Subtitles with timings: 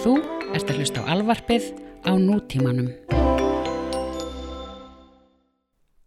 [0.00, 0.14] Þú
[0.56, 1.64] ert að hlusta á alvarpið
[2.08, 2.86] á nútímanum.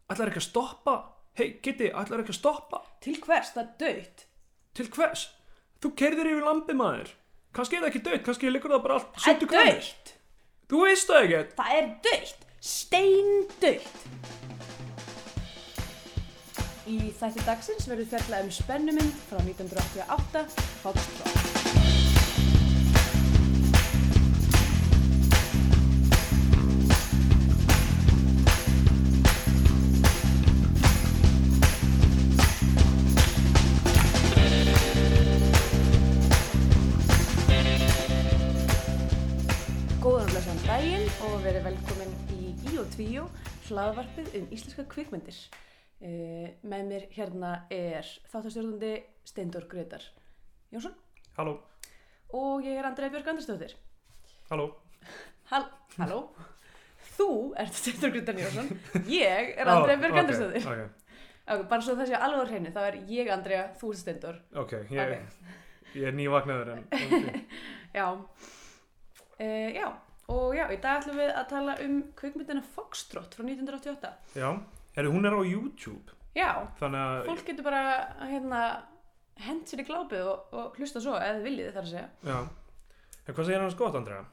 [0.09, 0.96] Ætlar ekki að stoppa?
[1.38, 2.79] Hei, Kitty, ætlar ekki að stoppa?
[3.06, 4.26] Til hvers, það er döitt.
[4.74, 5.28] Til hvers?
[5.78, 7.14] Þú kerðir yfir lampi maður.
[7.54, 10.14] Kannski er það ekki döitt, kannski liggur það bara allt Það er döitt.
[10.73, 11.41] Þú veist það ekki.
[11.62, 12.46] Það er döitt.
[12.73, 13.98] Steindautt.
[16.89, 20.48] Í þætti dagsins verður fjallað um spennumynd frá 1988,
[20.82, 21.52] Foxtrot.
[41.63, 43.22] Og velkomin í Bíotvíó,
[43.70, 45.38] hlaðvarpið um íslenska kvikmyndir.
[46.03, 48.89] Uh, með mér hérna er þáttastjórnandi
[49.23, 50.03] Steindor Gretar
[50.73, 50.91] Jónsson
[51.38, 51.53] Halló,
[52.36, 53.77] og ég er Andrea Björg Andrisdóttir.
[54.49, 54.66] halló.
[55.53, 56.19] Hall Halló?
[57.16, 57.30] Þú
[57.64, 58.67] ert Steindor Gretar Jónsson,
[59.08, 60.67] ég er Andrea Björg Andrisdóttir.
[60.67, 61.00] Ok,
[61.44, 64.38] Okay, bara svo það sé alveg á hreinu, þá er ég Andrea, þú ert Steindor.
[64.56, 65.52] ok, ég, Ok.
[65.95, 67.44] ég er nývagnaður en ok.
[68.00, 68.06] Já.
[69.39, 69.88] Uh, já,
[70.31, 74.13] og já, í dag ætlum við að tala um kvikmyndina Foxtrot frá 1988.
[74.39, 74.49] Já,
[74.95, 77.81] Heru, hún er á YouTube, Já, þannig að, fólk getur bara
[78.25, 78.61] hérna,
[79.44, 82.39] hent sér í glápið og, og hlusta svo eða viljið þar að segja já.
[83.23, 84.23] En hvað segir hans gott, Andrea?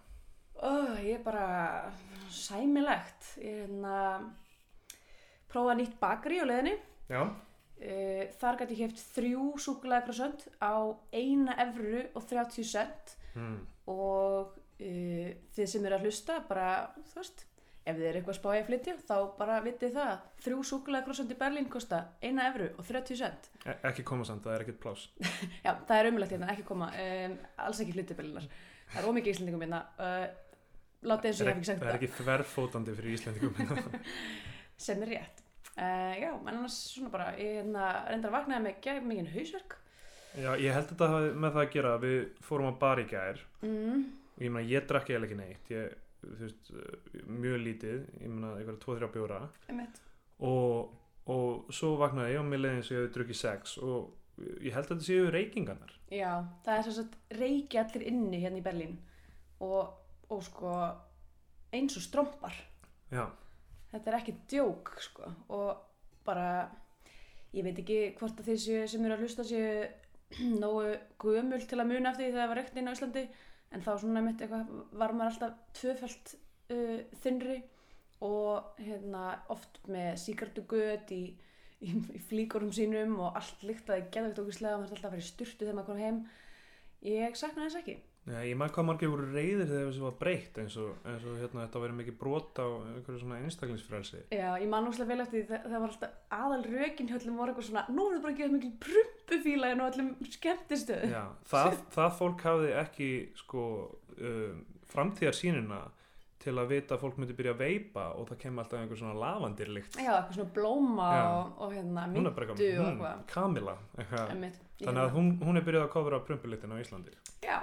[0.60, 1.92] oh, ég er bara
[2.32, 4.00] sæmilegt ég er hérna
[5.50, 6.76] prófa nýtt bakari á leiðinni
[7.10, 13.16] Já, uh, þar gæti ég heft þrjú súkulega prosent á eina evru og 30 cent
[13.34, 13.56] mm.
[13.90, 16.68] og uh, þið sem eru að hlusta bara,
[17.12, 17.46] þú veist
[17.88, 20.10] ef þið eru eitthvað spáið að flytja þá bara vitið það
[20.44, 24.54] þrjú súkulega í Berlín kosta eina evru og 30 cent e ekki koma samt, það
[24.54, 25.06] er ekkert plás.
[25.64, 28.46] Já, það er umlægt hérna, ekki koma, um, alls ekki hlutibölunar.
[28.90, 30.24] Það er ómikið íslendingum hérna, uh,
[31.10, 34.00] látið eins og ég hef ekki sagt það er það, ekki þverfótandi fyrir Íslandingum.
[34.86, 35.44] sem er rétt.
[35.70, 39.76] Uh, já, en annars svona bara, ég hérna, reyndar að vaknaði með gæð mikið hausverk.
[40.36, 42.18] já, ég held þetta hafi með það að gera, að við
[42.48, 44.04] fórum á bar í gær Mm,
[44.40, 45.98] og ég meina, ég drakk eiginlega ekki neitt, ég,
[46.40, 49.42] veist, eh, mjög lítið, ég meina, eitthvað 2-3 bjóra.
[50.40, 50.94] og,
[51.28, 53.76] og svo vaknaði ég og mér leiðin sem ég hefði drukkið sex.
[53.84, 54.16] Og
[54.64, 55.92] ég held að þetta séu reykingarnar.
[56.10, 56.32] Já,
[56.64, 58.96] það er svo að reiki allir inni hérna í Berlín.
[59.60, 59.92] Og,
[60.32, 60.72] og sko
[61.76, 62.56] eins og strompar.
[63.12, 63.28] já,
[63.90, 65.70] Þetta er ekki djók, sko, og
[66.24, 66.70] bara,
[67.52, 69.88] ég veit ekki hvort að þeir séu, sem eru að hlusta séu
[70.62, 73.24] nógu gömul til að muna eftir því þegar það var reykt inn á Íslandi,
[73.70, 76.34] en þá svona mitt eitthvað var maður alltaf tvöfælt
[76.74, 77.60] uh, þinnri
[78.26, 81.22] og hérna oft með síkartugöt í,
[81.80, 85.30] í, í flíkurum sínum og allt líktaði geðvægt okkurslega og maður alltaf að fara í
[85.30, 86.22] sturtu þegar maður kom heim.
[87.06, 87.96] Ég sakna þess ekki.
[88.28, 91.38] Já ég maður hvað margir voru reyðir þegar þessu var breytt eins og, eins og
[91.40, 94.20] hérna, þetta verið mikið brot á einhverju svona einstaklingsfrelsi.
[94.36, 97.38] Já, ég man úrslega vel eftir því það, það var alltaf aðal rökin hjá öllum
[97.40, 101.06] voru eitthvað svona nú er það bara að gefa mikil prumpufíla en á öllum skemmtistöð
[101.16, 101.22] já,
[101.54, 103.10] það, það fólk hafði ekki
[103.40, 103.64] sko
[104.20, 104.60] um,
[104.92, 105.80] framtíðarsýnina
[106.40, 109.16] til að vita að fólk myndi byrja að veipa og það kemur alltaf einhver svona
[109.20, 111.24] lavandirlikt Já, eitthvað svona blóma Já.
[111.26, 113.10] og, og hérna myndu og eitthvað, eitthvað.
[113.10, 114.54] Hmm, Kamila eitthvað.
[114.80, 117.12] Þannig að hún, hún er byrjað að kofra prumpulitin á Íslandi.
[117.44, 117.58] Já,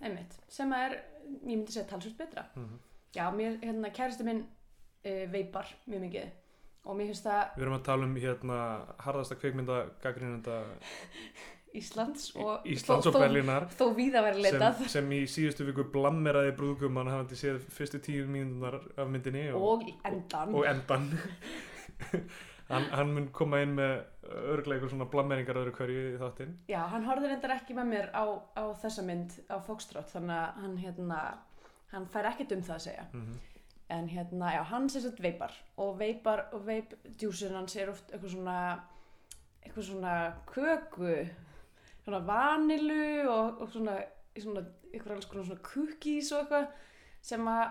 [0.00, 2.46] einmitt, sem að er ég myndi segja talsvöld betra.
[2.56, 2.80] Mhm.
[3.16, 6.36] Já, mér, hérna, kæristi minn uh, veipar mjög mikið.
[6.88, 8.58] Og mér finnst það Við erum að tala um hérna
[9.04, 10.60] harðasta kvikmynda gaggrinenda
[11.80, 13.66] Íslands og Íslands þó, og Berlínar.
[13.70, 14.80] þó, þó víða verið sem, leitað.
[14.94, 19.84] sem í síðustu viku blammeraði brúðgumann hafandi séð fyrstu tíu mínúnar af myndinni og, og
[20.08, 21.06] endan og endan
[22.72, 23.94] hann, hann mun koma inn með
[24.30, 26.56] örglega eitthvað svona blammeringar öðru hverju í þáttinn.
[26.70, 28.24] Já, hann horfði reyndar ekki með mér á,
[28.54, 31.20] á þessa mynd á Foxtrot þannig að hann hérna
[31.90, 33.06] hann fær ekkert um það að segja.
[33.14, 33.38] Mm
[33.90, 38.34] en hérna, já, hann sem sagt veipar og veipar og veipdjúsin hans er oft eitthvað
[38.36, 38.58] svona
[39.64, 40.12] eitthvað svona
[40.46, 41.14] köku
[42.04, 43.96] svona vanilu og, og svona,
[44.38, 46.68] svona eitthvað alls konar svona cookies og eitthvað
[47.30, 47.64] sem að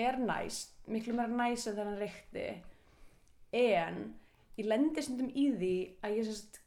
[0.00, 2.44] er næst, miklu meira næst en þegar hann reykti.
[3.56, 4.02] En
[4.58, 5.74] ég lendi stundum í því
[6.04, 6.60] að ég sérst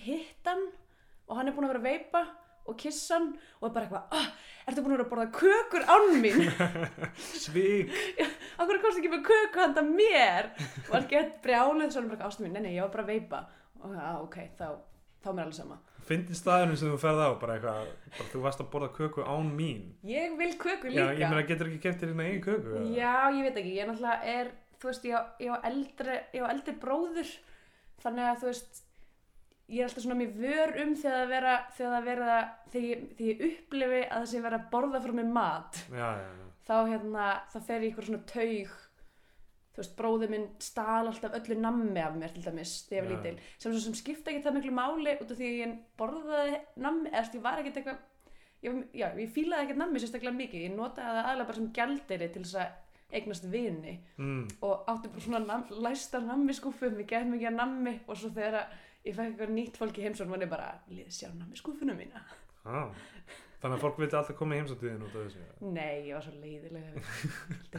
[0.00, 0.66] hitt hann
[1.30, 2.22] og hann er búinn að vera að veipa
[2.70, 4.28] og kissa hann og er bara eitthvað ah,
[4.68, 6.42] ertu búinn að vera að borða kökur án mín?
[7.40, 7.94] Svik
[8.60, 10.50] Akkur komst ekki með köku handa mér?
[10.84, 13.12] Og var gett brjálið svo hann bara ástum mín, nei nei, ég var bara að
[13.14, 13.38] veipa.
[13.80, 14.66] Og já, ok, þá,
[15.24, 15.78] þá er mér alveg sama.
[16.10, 17.88] Fyndi staðurinn sem þú ferð á bara eitthvað,
[18.18, 19.86] bara, þú varst að borða köku án mín.
[20.04, 21.16] Ég vil köku Já, líka.
[21.22, 22.82] ég meina getur ekki keft þér hérna eigin köku?
[22.92, 26.46] Já, ég veit ekki, ég náttúrulega er þú veist, ég á, ég á eldri ég
[26.46, 27.34] á eldri bróður
[28.00, 28.84] þannig að þú veist
[29.70, 32.36] ég er alltaf svona mér vör um þegar það vera þegar það vera
[32.72, 36.30] þegar þegar ég upplifi að það sé vera að borða frá mér mat já, já,
[36.40, 36.46] já.
[36.66, 38.78] þá hérna þá fer ég ykkur svona taug.
[39.70, 43.12] Þú veist, bróðið minn stál alltaf öllu nammi af mér til dæmis þegar ég var
[43.12, 43.50] lítil.
[43.62, 47.36] Sem, sem skipta ekki það miklu máli út af því að ég borðaði nammi eða
[47.36, 48.00] ég var ekkert eitthvað
[48.98, 50.64] já, ég fílaði ekkert nammi sérstaklega mikið.
[50.66, 55.08] Ég notaði það aðlega bara sem gjaldiri til þess að eignast vini Mm, og átti
[55.08, 58.66] bara svona nam, læsta nammi skúfu með gett mikið af nammi og svo þegar að
[59.04, 62.20] ég fekk eitthvað nýtt fólk í heimsókn var ég bara, liði sjá nammi skúfuna mína.
[62.68, 62.92] Á.
[63.60, 66.32] Þannig að fólk vildi alltaf koma í heimsóttiðin út af þessu nei, ég var svo
[66.40, 66.90] leiðilega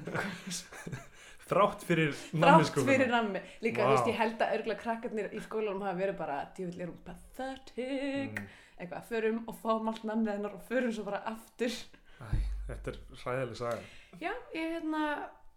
[1.51, 2.91] Þrátt fyrir Þrátt nammiskúfuna.
[2.93, 3.41] fyrir nammi.
[3.65, 6.91] Líka, þú veist, ég held að örgulega krakkarnir í skólanum hafa verið bara Djúvill er
[6.91, 8.37] hún pathetic.
[8.39, 8.51] Mm.
[8.81, 11.75] Eitthvað, förum og fáum allt nammið hennar og förum svo bara aftur.
[12.21, 12.29] Æ,
[12.71, 13.85] þetta er hræðileg saga.
[14.21, 15.03] Já, ég, hérna,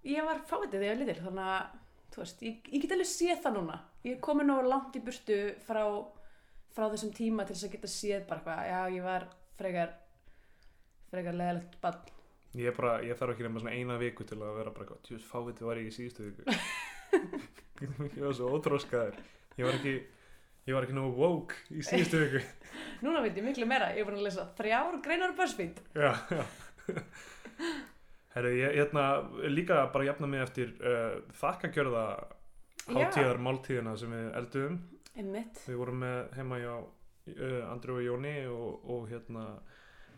[0.07, 1.77] ég var fáitið þegar ég var lítil Þannig að,
[2.15, 5.05] þú veist, ég, ég get alveg séð það núna Ég er komin nógu langt í
[5.05, 5.85] burtu frá,
[6.77, 9.95] frá þessum tíma til þess að geta séð bara eitthvað Já, ég var frekar
[11.15, 12.03] frekar leðalegt bann
[12.55, 15.01] Ég, er bara, ég þarf ekki nema svona eina viku til að vera bara eitthvað,
[15.09, 16.45] tjús fáviti var ég í síðustu viku.
[18.15, 19.17] ég var svo ótróskaður.
[19.59, 19.95] Ég var ekki,
[20.69, 22.45] ég var ekki nógu woke í síðustu viku.
[23.03, 26.45] Núna veit ég miklu meira, ég búin að lesa þrjár greinar á BuzzFeed já, já.
[28.35, 29.05] Herru, ég hérna
[29.47, 32.05] líka bara jafna mig eftir uh, þakkagjörða
[32.89, 34.79] hátíðar máltíðina sem við elduðum.
[35.15, 35.61] Einmitt.
[35.69, 39.45] Við vorum með heima hjá uh, Andrew og Jóni og, og hérna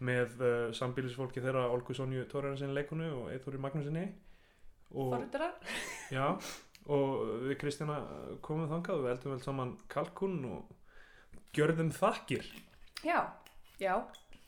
[0.06, 4.06] með uh, sambýlisfólki þeirra Olgu Sonju Tórarinsin leikunu og Eithóri Magnúsinni
[4.92, 5.52] og, Forritara
[6.12, 6.26] já,
[6.88, 8.00] og við Kristjana
[8.44, 10.76] komum þangað og við eldum vel saman kalkun og
[11.56, 12.48] gjörðum þakkir.
[13.04, 13.20] Já,
[13.80, 14.00] já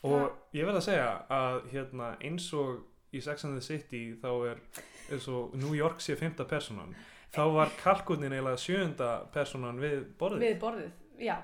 [0.07, 4.29] og ég verð að segja að hérna, eins og í Sex and the City þá
[4.51, 4.61] er
[5.09, 6.93] eins og New York sé fymta personan
[7.33, 10.45] þá var kalkunin eiginlega sjönda personan við borðið.
[10.45, 10.91] Við borðið,
[11.21, 11.35] já.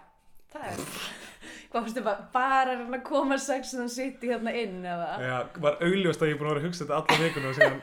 [0.55, 5.07] Það er þið bara, bara að koma sex and the city hérna inn eða?
[5.19, 7.57] Já, var augljóst að ég er búin að vera að hugsa þetta alla vikuna og
[7.57, 7.81] síðan.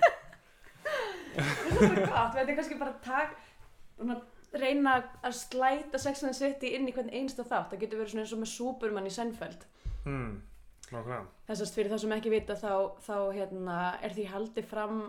[1.32, 3.34] Það er bara gott, við ættum kannski bara að tak,
[3.98, 4.16] svona,
[4.62, 7.70] reyna að slæta sex and the city inn í hvern einsta þátt.
[7.74, 9.68] Það getur verið svona eins og með Superman í Seinfeld.
[10.06, 10.32] Hmm,
[10.92, 12.72] nákvæmlega Þessast fyrir það sem ekki vita þá,
[13.04, 15.02] þá hérna, er því haldið fram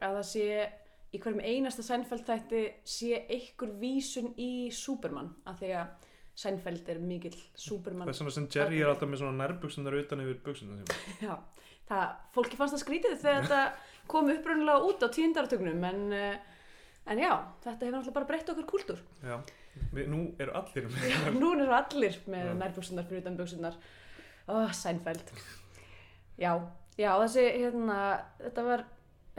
[0.00, 0.48] að það sé
[1.14, 2.62] í hverjum einasta Seinfeld þætti
[2.96, 8.34] sé einhver vísun í Superman af því að Seinfeld er mikill Superman það er svona
[8.34, 11.38] sem Jerry er alltaf með svona nærbuksunar utan yfir buksunar Já,
[11.88, 13.62] það, fólki fannst það skrítið þegar þetta
[14.10, 16.36] kom upprunnilega út á tíundartögnum en, eh,
[17.10, 17.32] en já,
[17.64, 19.00] þetta hefur náttúrulega bara breytt okkur kúltúr.
[19.30, 19.36] Já,
[20.10, 23.78] nú eru allir með Já, nú eru allir með nærbuksunar fyrir utan buksunar.
[24.46, 25.32] Ó, Seinfeld.
[26.38, 26.52] Já,
[27.00, 27.98] já, þessi, hérna,
[28.44, 28.84] þetta var,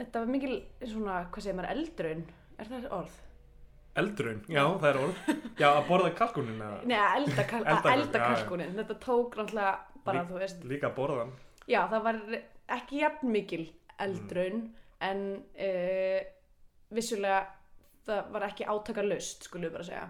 [0.00, 2.22] þetta var mikil, svona, hvað segir maður, eldrun,
[2.58, 3.16] er það orð?
[3.98, 5.20] eldrun, já, það er orð
[5.58, 9.72] Já, að borða kalkunin eða Nei, að elda, kal Elda elda kalkunin, þetta tók náttúrulega
[10.06, 11.32] bara, Lí- þú veist, líka borðan
[11.68, 12.20] Já, það var
[12.78, 13.64] ekki jafn mikil
[13.98, 14.60] eldrun
[15.04, 15.24] en
[15.58, 16.20] uh,
[16.94, 17.40] vissulega
[18.08, 20.06] það var ekki átakalust, skulum við bara segja.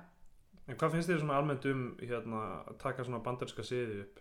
[0.69, 4.21] En hvað finnst þér svona almennt um hérna, að taka svona bandarska siði upp?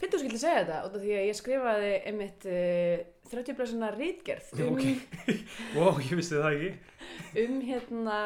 [0.00, 3.92] Finnst þú skildi segja þetta út af því að ég skrifaði einmitt uh, 30 blöðsuna
[3.94, 4.82] rítgerð um, Ok.
[5.76, 8.18] Wow, ég vissi það ekki um hérna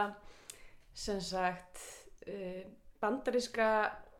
[0.96, 1.82] sem sagt
[2.30, 2.62] uh,
[3.02, 3.68] bandaríska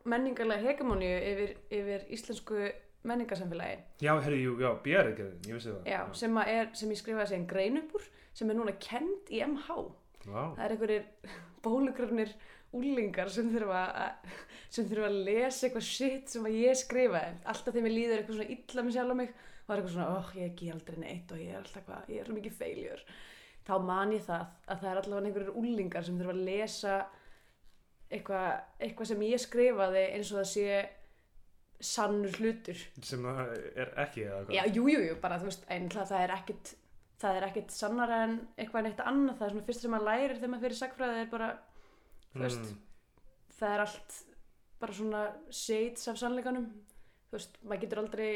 [0.07, 2.67] menningarlega hegemóníu yfir, yfir íslensku
[3.07, 3.81] menningarsamfélagi.
[4.03, 7.31] Já, herri, jú, já, björðgeðin, ég vissi það Já, sem, að er, sem ég skrifaði
[7.33, 8.07] sem grein upp úr
[8.37, 9.77] sem er núna kend í MH.
[10.27, 11.05] Vá, það er einhverjir
[11.65, 12.33] bólugrafnir
[12.75, 14.33] úlingar sem þurfa að
[14.75, 18.39] sem þurfa að lesa eitthvað shit sem að ég skrifaði alltaf þegar mér líður eitthvað
[18.39, 20.99] svona illa með sjálf á mig og það er eitthvað svona, oh, ég ekki aldrei
[21.03, 23.05] neitt og ég er alltaf hvað, ég er svo mikið feiljur
[23.67, 26.97] þá man ég það að það er allavega einhverjir úlingar sem þurfa að lesa
[28.07, 30.77] eitthvað, eitthvað sem ég skrifaði eins og það sé
[31.77, 32.79] sannur hlutur.
[33.05, 36.33] Sem það er ekki eða hvað Já, jú, jú, bara þú veist, einhvað það er
[36.37, 36.71] ekkit
[37.21, 40.35] það er ekkit sannara en eitthvað neitt annað, það er svona fyrst sem maður lærir
[40.37, 41.47] þegar maður fyrir sagfræði er bara,
[42.37, 42.83] þú veist Mm,
[43.57, 44.19] það er allt
[44.79, 46.67] bara svona shades af sannleikanum.
[47.27, 48.29] Þú veist, maður getur aldrei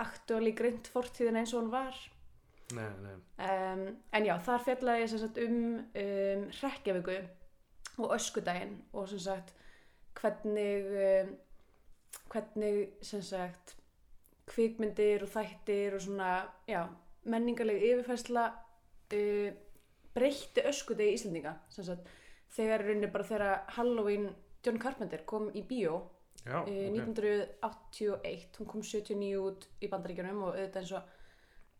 [0.00, 1.98] aktuáli greint fortíðin eins og hún var.
[2.74, 3.14] Nei, nei.
[3.42, 3.84] Um,
[4.14, 5.62] en já, þar fjallaði ég sagt um,
[6.02, 7.16] um hrekkjavíku
[8.00, 9.52] og öskudaginn og sem sagt
[10.20, 11.32] hvernig um,
[12.30, 13.74] hvernig sem sagt
[14.50, 16.30] kvikmyndir og þættir og svona,
[16.68, 16.84] já,
[17.30, 19.50] menningarleg yfirfærsla uh,
[20.14, 22.08] breytti öskudegi Íslendinga sem sagt,
[22.56, 24.30] þegar rauninni bara þegar Halloween
[24.64, 26.00] John Carpenter kom í bíó
[26.46, 31.16] Já, uh, ok 1981, hún kom 79 út í bandaríkjunum og auðvitað eins og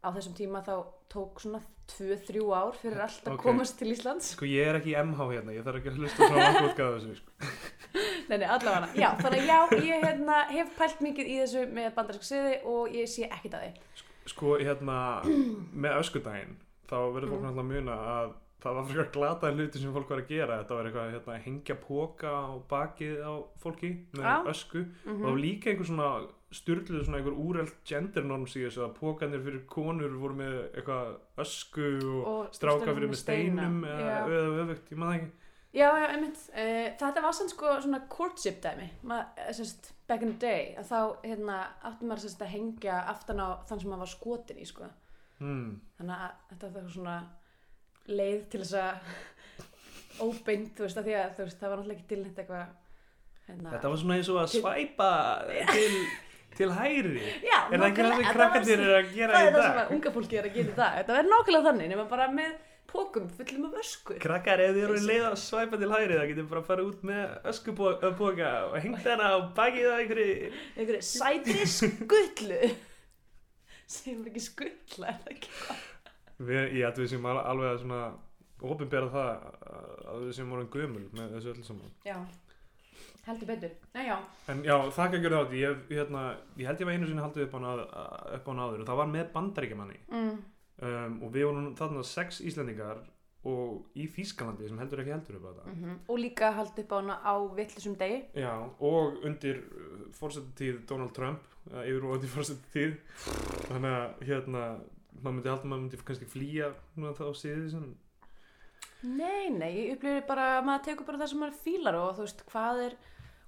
[0.00, 0.74] á þessum tíma þá
[1.12, 1.60] tók svona
[1.90, 3.42] 2-3 ár fyrir allt að Ok.
[3.44, 6.36] komast til Íslands Sko, ég er ekki MH hérna, ég þarf ekki að hlusta frá
[6.40, 7.32] vangútgáðu þessu sko.
[8.30, 9.58] Nei, nei, allavega Já, þannig já,
[9.90, 13.64] ég hérna, hef pælt mikið í þessu með bandarísk siði og ég sé ekkit að
[13.66, 14.98] því Sko, hérna,
[15.84, 16.54] með öskudaginn
[16.90, 17.48] þá verður fólk Mm.
[17.48, 20.58] náttúrulega að muna að það var fyrir glataði hluti sem fólk var að gera.
[20.60, 24.36] Þetta var eitthvað, hérna, að hengja póka á bakið á fólki með Já.
[24.52, 24.84] ösku.
[24.84, 26.10] Mm og það var líka einhver svona
[26.50, 31.12] styrluð svona einhver úreld gender norms í þessu að pókanir fyrir konur voru með eitthvað
[31.44, 35.30] ösku og, Og stráka fyrir með steinum eða öfugt, ég maður ekki.
[35.70, 36.40] Já, já, einmitt.
[36.50, 38.88] Uh, Þetta var sann sko svona courtship dæmi.
[39.06, 42.96] Ma, eh, sérst, back in the day að þá hérna, átti maður sérst, að hengja
[43.12, 44.90] aftan á þann sem maður var skotin í sko.
[45.38, 45.68] hmm.
[45.96, 47.14] þannig að þetta var svona
[48.18, 51.98] leið til þess að óbeint, þú veist, að því að þú veist, það var náttúrulega
[52.00, 52.66] ekki tilnætt eitthvað
[53.48, 55.10] hérna, Þetta var svona eins og að Til- svæpa
[55.70, 55.94] til,
[56.58, 59.40] til hæri Já, Er það ekki það sem nákvæmlega, krakkandir var- eru að gera Það
[59.40, 59.84] í er það sem dag?
[59.86, 60.98] að unga fólki er að gera í dag.
[61.00, 62.52] Þetta verður nákvæmlega þannig, nema bara með
[62.90, 64.14] pókum fullum af ösku.
[64.18, 67.04] Krakkar, ef þið eru leið að svæpa til hæri það getur bara að fara út
[67.06, 72.60] með öskuboka og hengt hana á bakið á einhverju einhverju sætri skullu.
[73.90, 75.48] Segjum ekki skulla er það ekki
[76.40, 78.02] Við, ég ætla við al- alveg að svona
[78.60, 79.28] opinbera það
[80.10, 81.92] að við séum orðin gömul með þessu öllu saman.
[82.04, 82.16] Já,
[83.26, 83.74] heldur betur.
[83.94, 84.16] Já, já,
[84.52, 86.24] En já, þakka ekki þátt, ég, hérna,
[86.60, 88.88] ég held ég var einu sinni haldið upp á hann upp á hann áður og
[88.90, 89.98] það var með bandaríkjamanni.
[90.10, 90.36] Mm,
[90.88, 93.02] um, og við vorum þarna sex Íslendingar
[93.48, 95.74] og í Þýskalandi sem heldur ekki heldur upp á þetta.
[95.76, 98.22] Mm og líka haldið upp á hana á vittlisum degi.
[98.36, 99.62] Já, og undir
[100.16, 101.40] fórsettatíð Donald Trump,
[101.84, 102.98] yfir og undir fórsettatíð
[103.70, 104.64] þannig að hérna
[105.22, 107.86] maður myndi að maður myndi kannski flýja núna þá síðið sem
[109.00, 112.26] nei, nei, ég upplifir bara að maður tekur bara það sem maður fílar og þú
[112.26, 112.96] veist hvað er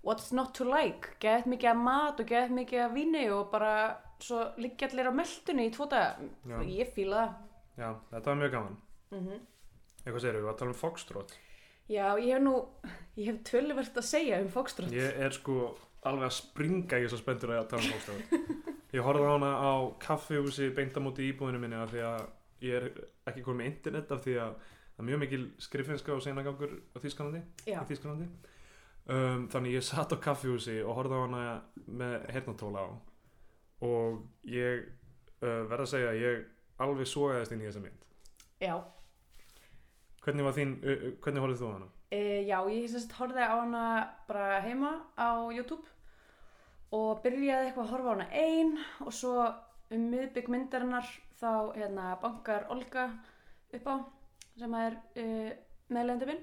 [0.03, 3.77] what's not to like, geðt mikið af mat og geðt mikið af víni og bara
[4.23, 6.29] svo liggja allir á meldunni í tvo daga.
[6.47, 6.59] Já.
[6.67, 7.33] ég fíla það.
[7.79, 8.77] Já, þetta var mjög gaman.
[9.15, 9.41] Mm
[10.03, 11.33] Eitthvað segir við, að tala um Foxtrot.
[11.91, 12.53] Já, ég hef nú
[13.19, 15.73] ég hef tölvert að segja um fókstrótt Ég er sko
[16.07, 19.51] alveg að springa ég er svo spenntur að tala um Foxtrot Ég horfði á hana
[19.57, 19.73] á
[20.03, 22.25] kaffihúsi beint á móti íbúðinu minni af því að
[22.63, 22.89] ég er
[23.31, 24.57] ekki komið með internet af því að
[24.93, 28.29] það er mjög mikil skriffinska og senagangur á Þýskalandi í
[29.09, 31.45] um, þannig ég satt á kaffihúsi og horfði á hana
[31.89, 32.89] með hernatóla á
[33.83, 34.85] og ég
[35.43, 36.45] uh, verð að segja að ég
[36.83, 38.05] alveg sogaðist inn í þessa mynd.
[38.63, 38.77] Já.
[40.23, 41.91] Hvernig var þín, uh, uh, hvernig horfðið þú á hana?
[42.13, 43.85] E, já, ég horfði á hana
[44.29, 45.89] bara heima á YouTube
[46.93, 49.37] og byrjaði eitthvað að horfa á hana ein og svo
[49.93, 51.09] um miðbygg myndarinnar
[51.41, 53.07] þá hérna bankar Olga
[53.73, 53.95] upp á
[54.59, 55.53] sem er uh,
[55.89, 56.43] meðlendi minn.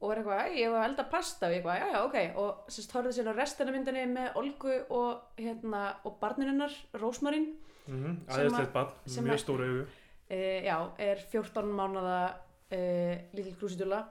[0.00, 1.46] Og er eitthvað, "Æ, ég var að elda pasta.
[1.46, 2.16] Og ég eitthvað, já, já, ok.
[2.36, 7.54] Og sérst horfði sér á restina myndinni með Olgu og hérna og barnininnar, Rósmarín
[7.86, 8.72] Mm -hmm.
[8.72, 9.86] Bad, sem mjög stóru augu.
[10.30, 12.34] Uh, já, er 14 mánada
[12.72, 14.04] uh, lítil krúsitúla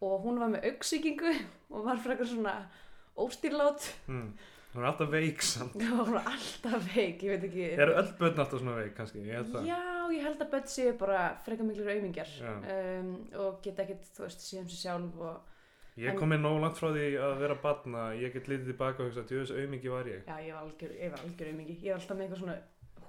[0.00, 1.32] og hún var með auksíkingu
[1.70, 2.68] og var frekar svona
[3.16, 3.94] óstýrlát.
[4.06, 4.32] Mm.
[4.72, 5.76] Hún er alltaf veik samt.
[5.76, 7.68] Og hún var alltaf veik, ég veit ekki.
[7.74, 9.68] Eru öll börn alltaf svona veik kannski, ég held það.
[9.70, 9.80] Já,
[10.14, 12.52] ég held að börn séu bara frekar miklir aumingjar Já.
[12.76, 13.12] um,
[13.44, 16.78] og geta ekkert, þú veist, séu um sig sjálf og ég kom mér nóg langt
[16.78, 20.22] frá því að vera barna ég get litið tilbaka og hugsa, djöðis aumingi var ég.
[20.24, 21.78] Já, ég var algjör, ég var algjör aumingi.
[21.82, 22.58] Ég var alltaf með eitthvað svona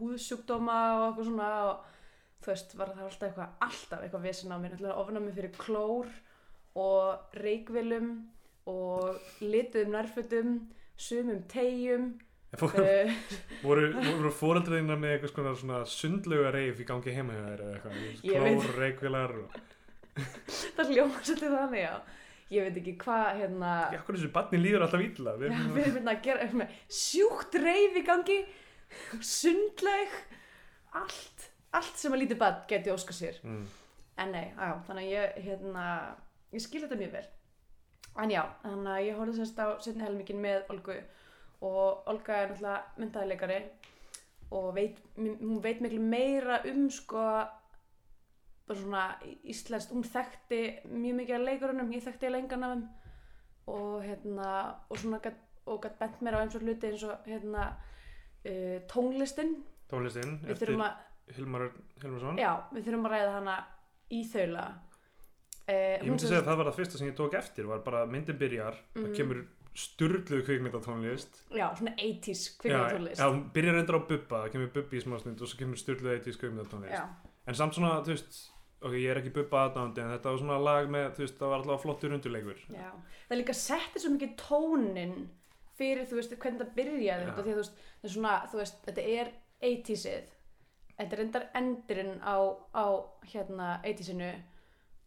[0.01, 1.87] húðsjúkdóma og eitthvað svona og
[2.41, 6.11] þú veist, var það alltaf eitthvað, alltaf eitthvað vesen á mér, alltaf ofnami fyrir klór
[6.81, 8.11] og reikvilum
[8.71, 10.53] og lituðum nærfötum
[11.01, 12.11] sumum tegjum
[12.59, 13.11] uh,
[13.65, 18.01] voru, voru fóröldreina með eitthvað svona, svona sundlauga reif í gangi heima eða eitthvað?
[18.23, 19.61] Klór, reikvilar og...
[20.75, 22.17] það hljóma svolítið þannig, já.
[22.51, 25.35] Ég veit ekki hvað, hérna Já, hvernig þessu barni líður alltaf illa?
[25.39, 28.39] Við, erum hérna að gera með sjúkt reyf í gangi
[29.23, 30.17] sundleg
[30.99, 31.45] allt,
[31.79, 33.39] allt sem að lítið bad geti óska sér.
[33.47, 33.63] Mm.
[34.19, 35.85] en nei, já, þannig að ég hérna,
[36.51, 37.29] ég skil þetta mjög vel
[38.19, 40.97] en já, þannig að ég horfði sérst á setni helmingin með Olgu
[41.61, 43.59] og Olga er náttúrulega myndaðileikari
[44.51, 47.25] og veit, hún veit miklu meira um sko
[48.71, 49.05] bara svona
[49.43, 52.83] íslenskt, hún þekkti mjög mikið af leikurunum, ég þekkti lengan af þeim.
[53.71, 54.51] Og hérna
[54.89, 55.39] og svona gat,
[55.69, 59.57] og gætt bent mér á eins og hluti eins og hérna uh, tónlistin.
[59.91, 60.97] Tónlistinn við eftir Hilmar
[62.01, 62.39] Hilmarsson.
[62.39, 63.57] Já, við þurfum að ræða hana
[64.11, 64.65] í þaula
[65.69, 68.37] ég myndi segja að það var það fyrsta sem ég tók eftir var bara myndin
[68.37, 69.15] byrjar, það Mhm.
[69.15, 69.41] kemur
[69.73, 71.41] sturluð kvikmyndatónlist.
[71.55, 73.19] Já, svona 80s já, kvikmyndatónlist.
[73.21, 76.17] Já, hún byrjar endur á Bubba, það kemur Bubbi í smástund og svo kemur sturluð
[76.19, 77.03] 80s kvikmyndatónlist.
[77.47, 78.51] En samt svona, þú veist
[78.81, 81.49] ok, ég er ekki Bubba aðdándi en þetta var svona lag með, þú veist, það
[81.53, 82.59] var alltaf flottur undirleikur.
[82.73, 82.91] Já
[83.29, 85.27] Það líka setti svo mikið tónin
[85.77, 87.55] fyrir, þú veist, hvernig það byrjaði því að er
[88.51, 90.23] þú veist, þetta er 80sið
[90.99, 92.35] Þetta er endar endurinn á,
[92.75, 92.85] á
[93.25, 94.35] hérna 80sinu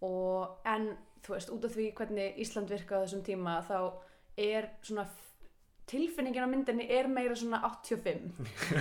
[0.05, 0.91] og en,
[1.25, 3.79] þú veist, út af því hvernig Ísland virkaði á þessum tíma þá
[4.45, 5.07] er svona
[5.89, 8.33] tilfinningin á myndinni er meira svona 85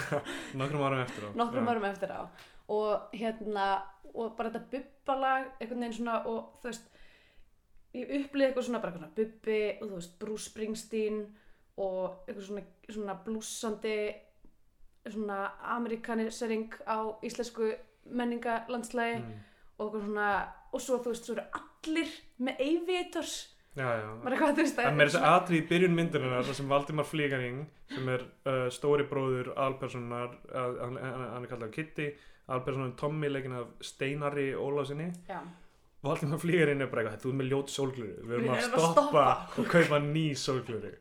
[0.60, 1.30] nokkrum árum eftir á.
[1.36, 2.22] Nokkrum árum eftir á.
[2.72, 3.68] Og hérna
[4.14, 6.90] og bara þetta bubbalag einhvern veginn svona og þú veist
[7.94, 11.18] ég upplýði eitthvað svona bara eitthvað svona bubbi og þú veist Bruce Springsteen
[11.84, 13.96] og eitthvað svona, svona blúsandi
[15.12, 15.40] svona
[15.76, 17.74] amerikanisering á íslensku
[18.06, 19.34] menningalandslægi Mm.
[19.78, 20.30] og eitthvað svona
[20.74, 22.14] og svo þú veist, svo eru allir
[22.44, 23.36] með aviators.
[23.74, 24.10] Já, já.
[24.22, 27.64] Bara hvað þú veist Það með þessi atrið í byrjun myndirinnar þar sem Valdimar Flígaring
[27.90, 32.12] sem er uh, stóri bróður alpersonar, uh, hann, hann er kallað Kitty
[32.54, 35.10] alpersonar Tommy leikin af Steinari Ólásinni
[36.06, 38.94] Valdimar Flígaring er bara eitthvað, þú er með ljót sólglöru við erum að að stoppa
[38.94, 39.26] stoppa."
[39.58, 40.94] og kaupa ný sólglöru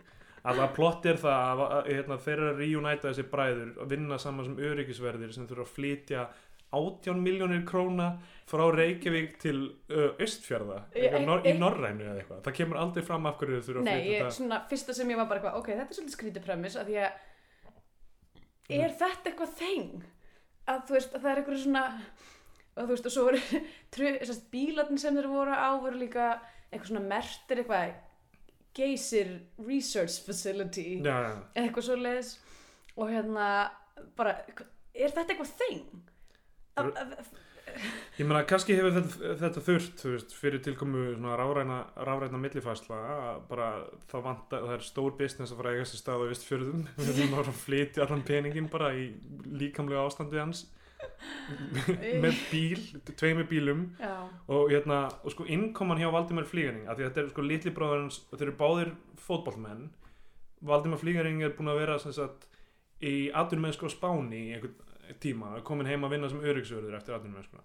[0.43, 4.49] Alltaf plott er það að, að, hérna, eru að reunæta þessi bræður og vinna saman
[4.49, 6.25] sem öryggisverðir sem þurfa að flytja
[6.73, 8.07] 18 miljónir króna
[8.49, 9.59] frá Reykjavík til
[9.91, 12.41] Östfjörða Ég- nor í ég- Norrænu eða eitthvað.
[12.47, 14.95] Það kemur aldrei fram af hverju þau þurfa að nei, flytja ég, þetta svona fyrsta
[14.95, 17.13] sem ég var bara eitthvað ok, þetta er svolítið skrítið premis af því að
[18.83, 20.05] er þetta eitthvað þeng?
[20.73, 21.85] Að þú veist, að það er eitthvað svona
[22.73, 23.25] og þú veist, og svo
[23.93, 26.29] þessast bílarnir sem þeir voru á voru líka
[26.73, 27.95] eitthvað svona mertir eitthvað
[28.73, 31.35] Geysir Research Facility já, já.
[31.61, 32.31] eitthvað svo leiðis
[32.97, 33.49] og hérna
[34.17, 34.39] bara,
[34.95, 35.83] er þetta eitthvað þeng?
[38.19, 42.99] Ég meina, kannski hefur þetta, þetta þurft, veist, fyrir tilkomu ráræna, ráræna millifæsla,
[43.49, 43.71] bara
[44.11, 47.23] það vanta, það er stór business að fara að eiga sér stað á vistfjörðum, við
[47.25, 49.09] erum að flytja allan peningin bara í
[49.49, 50.67] líkamlega ástandi hans.
[52.23, 52.85] Með bíl,
[53.19, 53.89] tveimur bílum.
[53.99, 54.13] Já,
[54.53, 58.37] og hérna, og sko innkoman hjá Valdimar Flígaring, þetta er sko litli bróður hans, og
[58.37, 59.89] þeir eru báðir fótballmenn,
[60.63, 62.47] Valdimar Flígaring er búin að vera sagt
[63.03, 67.63] í atvinnumennsku á Spáni í einhvern tíma, komin heim að vinna sem öryggsverður eftir atvinnumennskuna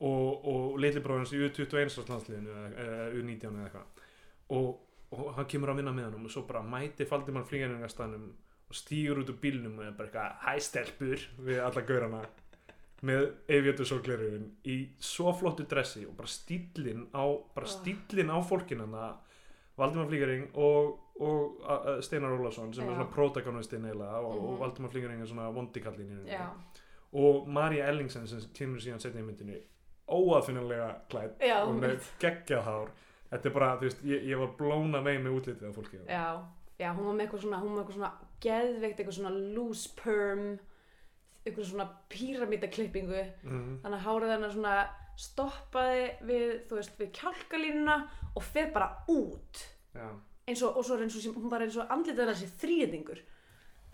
[0.00, 2.54] og, og litli bróður hans í U21 landsliðinu
[2.84, 4.00] eða U19 eða eitthvað
[4.50, 4.70] og,
[5.14, 8.24] og hann kemur að vinna með hann og svo bara mæti Valdimar Flígaring að staðnum
[8.70, 12.24] og stýgur út úr bílnum og er bara eitthvað hæ stelpur við alla gaurana
[13.04, 17.72] með Aviator sólglerun í svo flottu dressi og bara stíllinn á bara Oh.
[17.76, 19.10] stíllinn á fólkinana
[19.76, 22.90] Valdimar Flígaring og, og Steinar Ólafsson sem Já.
[22.90, 24.60] er svona protagonistinn eiginlega og, og Mhm.
[24.60, 26.30] Valdimar Flígaring er svona vondikallinn í henni
[27.14, 29.60] og Maria Ellingsen sem kemur síðan setna í myndinni
[30.10, 30.88] óaðfinnilega
[31.40, 32.92] já, og með geggjað hár.
[33.30, 36.26] Þetta er bara, þú veist, ég, ég var blóna með með útlitið af fólki já,
[36.78, 38.10] já, hún var með eitthvað svona, hún var eitthvað svona
[38.44, 40.44] geðveikt, eitthvað svona loose perm,
[41.44, 43.72] eitthvað svona píramítaklippingu, mm.
[43.82, 44.76] þannig að hárið hennar svona
[45.24, 47.98] stoppaði við, þú veist, við kjálkalínuna
[48.34, 49.64] og fer bara út,
[49.96, 50.08] já,
[50.44, 53.24] eins og, og svo er eins og, hún var eins og andlitað þessi þrýðingur,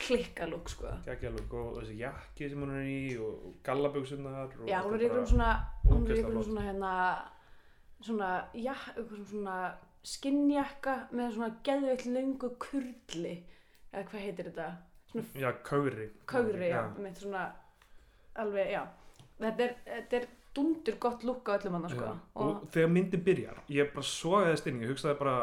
[0.00, 0.90] klikkalúk, sko.
[1.06, 5.06] geggjað og þessi jakki sem hún er í og, og gallaböksunar og Já, hún er
[5.08, 5.50] ykkur svona,
[5.84, 6.48] hún er ykkur flott.
[6.48, 6.92] svona hérna,
[8.00, 9.56] svona, já, ykkur svona
[10.10, 13.36] skinnjakka með svona geðveikt löngu kurli,
[13.92, 14.68] eða hvað heitir þetta?
[15.12, 17.46] Svona já, kauri kauri, já, með svona,
[18.40, 18.84] alveg, já.
[19.40, 22.06] Þetta er, þetta er dundur gott lukk á öllum hann, sko.
[22.06, 22.14] Já.
[22.42, 25.36] og, þegar myndin byrjar ég bara sogaðist inn, ég hugsaði bara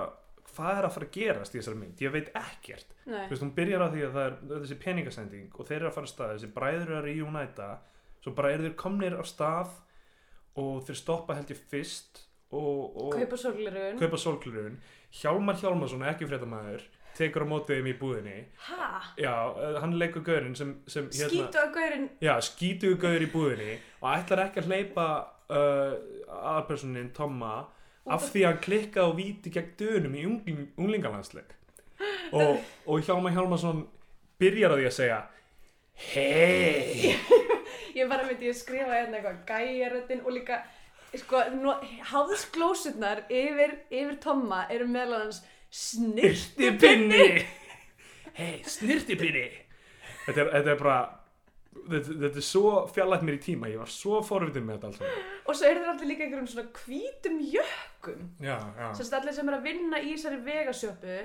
[0.57, 2.03] hvað er að fara að gerast í þessari mynd?
[2.03, 5.79] Ég veit ekkert, veist, hún byrjar á því að það er þessi peningasending og þeir
[5.79, 7.69] eru að fara að stað þessi bræður eru að reunæta
[8.23, 9.75] svo bara eru þeir komnir á stað
[10.57, 13.17] og þeir stoppa held ég fyrst og, og
[14.01, 14.79] kaupa sólklurun
[15.17, 16.83] Hjálmar Hjálmarsson, ekki fréttamaður
[17.17, 18.35] tekur á mótið þeim í búðinni.
[18.67, 18.87] Ha?
[19.17, 23.31] já, eh, hann leikur gaurinn sem, sem hérna- Skítu að gaurinn, Já, skítuðu gauður í
[23.31, 25.07] búðinni og ætlar ekki að hleypa
[25.49, 25.95] uh,
[26.53, 27.55] aðpersonin Tomma
[28.07, 31.55] af því að hann klikkaði á víti gegn dönum í ungling, unglingalansleik
[32.37, 33.83] og, og Hjálmar Hjálmarsson
[34.39, 35.19] byrjar á því að segja
[36.13, 37.13] hei
[37.97, 40.61] ég bara myndi ég skrifa hérna eitthvað gæjaröttin og líka
[41.17, 41.41] sko,
[42.11, 45.41] háðsglósurnar yfir, yfir Tomma eru meðal hans
[45.73, 47.45] snirtipinni
[48.37, 49.47] hei, snirtipinni
[50.27, 50.99] þetta þetta er bara
[51.91, 55.31] þetta, þetta er svo fjallægt mér í tíma ég var svo forvitin með þetta saman.
[55.45, 58.27] og svo eru þeir allir líka einhverjum svona hvítum jökkum.
[58.99, 61.17] Sem allir sem er að vinna í þessari vegasjöpu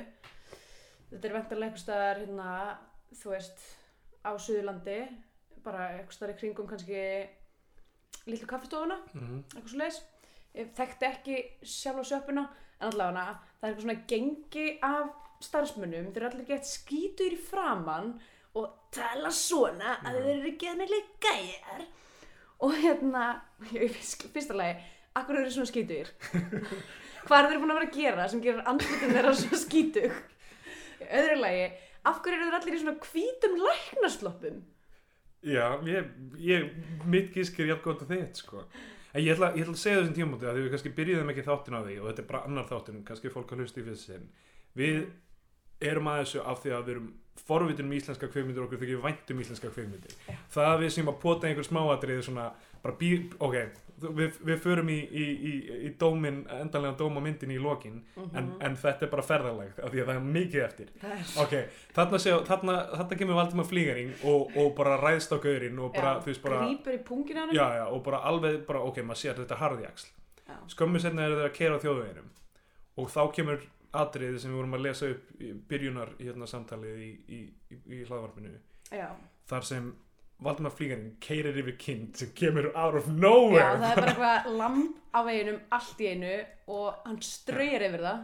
[1.12, 2.50] þetta er vendarlega einhver staðar hérna,
[3.20, 3.68] þú veist
[4.22, 4.98] á Suðurlandi
[5.62, 7.04] bara einhver staðar í kringum kannski
[8.26, 10.02] litlu kaffistofuna mm eitthvað svo leis
[10.52, 12.44] ég þekkti ekki sjálf á sjöppuna
[12.80, 13.26] en allavega
[13.60, 18.14] það er eitthvað svona gengi af starfsmönnum þeir eru allir gett skítur í framann
[18.58, 21.84] og tala svona að þeir eru meðlega gæjar.
[22.62, 23.22] Og hérna
[23.72, 24.76] í fyrst- fyrsta lagi
[25.18, 26.10] akkur eru þeir svona skítur
[27.26, 30.14] hvað eru þeir búin að vera að gera sem gerir andlutin þeirra svo skítug?
[31.02, 31.64] Í öðru lagi
[32.08, 34.60] af hverju eru þeir allir í svona hvítum læknarsloppum
[35.42, 36.06] Já, ég,
[36.38, 36.68] ég
[37.10, 38.60] mitt gísk er jafn gott að þitt, sko.
[39.10, 41.44] En ég ætla, ég ætla að segja þessum tímúti að því við kannski byrjuðum ekki
[41.48, 44.06] þáttin á því og þetta er bara annar þáttin, kannski fólk að hlusta í fyrst
[44.06, 44.28] sinn.
[44.78, 45.00] Við
[45.90, 47.08] erum að þessu af því að við erum
[47.46, 50.34] forvitin um íslenska kveikmyndir okkur þykir vænt um íslenska kveikmyndir Já.
[50.52, 52.50] það að við sem að pota einhver smáatrið svona,
[52.82, 53.56] bara bí, ok
[54.02, 55.52] við, við förum í, í, í,
[55.86, 58.56] í dómin endanlega dóma myndin í lokin en, Mhm.
[58.60, 60.88] en þetta er bara ferðarlegt af því að það er mikið eftir
[61.38, 61.54] ok,
[61.94, 66.14] þarna, sé, þarna, þarna kemur Valdimar Flígaring og, og bara ræðst á gaurinn og bara,
[66.16, 66.62] Já, þú veist, bara
[67.52, 70.10] já, já, og bara alveg, bara, ok, maður sér þetta er harðjaksl
[70.48, 70.56] Já.
[70.74, 72.28] skömmu setna er það að keira á þjóðveginum
[72.98, 73.60] og þá kemur
[73.92, 77.40] atriði sem við vorum að lesa upp í byrjunar hérna samtalið í, í,
[77.72, 78.54] í, í hlaðvarpinu.
[78.92, 79.08] Já.
[79.48, 79.92] þar sem
[80.42, 84.56] Valdimar Flígaring keirir yfir kind sem kemur out of já, nowhere það er bara eitthvað
[84.58, 86.32] lamb á veginum allt í einu
[86.72, 88.22] og hann ströyir yfir það.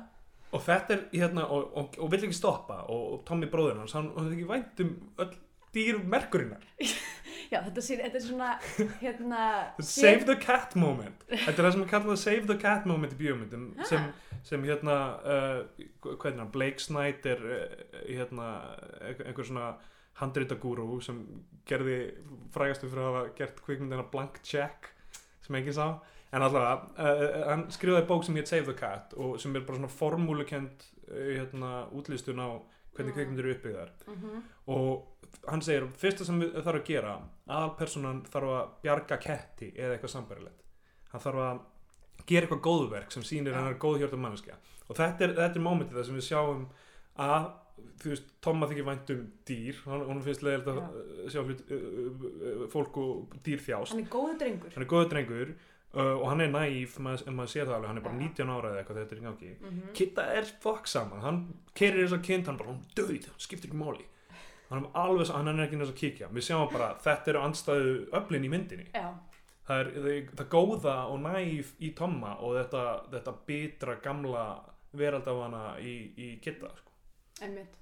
[0.49, 3.95] Og þetta er hérna og, og, og vill ekki stoppa og, og Tommy bróður hans
[3.97, 5.35] hann er ekki vænt um öll
[5.77, 6.65] dýr merkurinnar.
[7.53, 8.49] Já, þetta, sé, þetta er svona
[9.01, 9.43] hérna
[9.81, 11.23] save the cat moment.
[11.31, 14.09] Þetta er það sem er kallað save the cat moment í bíómyndum sem,
[14.49, 18.49] sem hérna uh, Blake Snyder uh, hérna
[19.05, 19.73] einhver svona
[20.19, 21.21] handritagúrú sem
[21.69, 21.99] gerði
[22.55, 24.91] frægastu fyrir að hafa gert kvikmyndina Blank Check
[25.45, 25.99] sem enginn sá.
[26.33, 29.79] En allavega, uh, hann skrifaði bók sem hétt Save the Cat og sem er bara
[29.79, 32.49] svona formúlukend hérna, útlistun á
[32.99, 33.17] hvernig Mm.
[33.17, 33.91] kvikmyndir eru uppbyggðar.
[34.09, 35.07] Mm og
[35.49, 37.13] hann segir fyrsta sem við þarf að gera
[37.49, 40.65] aðalpersonan þarf að bjarga ketti eða eitthvað sambarilegt
[41.13, 41.61] hann þarf að
[42.29, 43.61] gera eitthvað góðverk sem sýnir Já.
[43.61, 44.59] hann er góðhjörtum manneskja.
[44.89, 46.69] Og þetta er, þetta er mómentið það sem við sjáum
[47.29, 47.49] að
[47.99, 49.81] þú veist, Tomma þykir vænt um dýr.
[49.87, 51.65] Hann, finnst leiðilegt að uh, sjá hlut,
[52.73, 53.95] fólk og dýr þjást.
[53.95, 54.75] Hann er góðu drengur.
[54.75, 57.91] Hann er góður drengur uh, og hann er næf, maður, maður sér það alveg.
[57.93, 58.29] Hann er bara Já.
[58.29, 59.51] 19 ára eða eitthvað þetta er í gangi.
[59.63, 61.43] Mm Kitta er fokk saman, hann
[61.79, 64.07] kerir þess að kind, hann bara, hún döið, hann skiptir ekki máli.
[64.69, 67.93] Hann er alveg, hann er ekki þess að kíkja við sjáum bara, þetta eru anstæðu
[68.19, 69.07] öflin í myndinni, já,
[69.69, 74.45] það er það, það góða og næf í Tomma og þetta, þetta bitra gamla
[74.99, 76.95] veraldafana í, í Kitta sko.
[77.45, 77.77] einmitt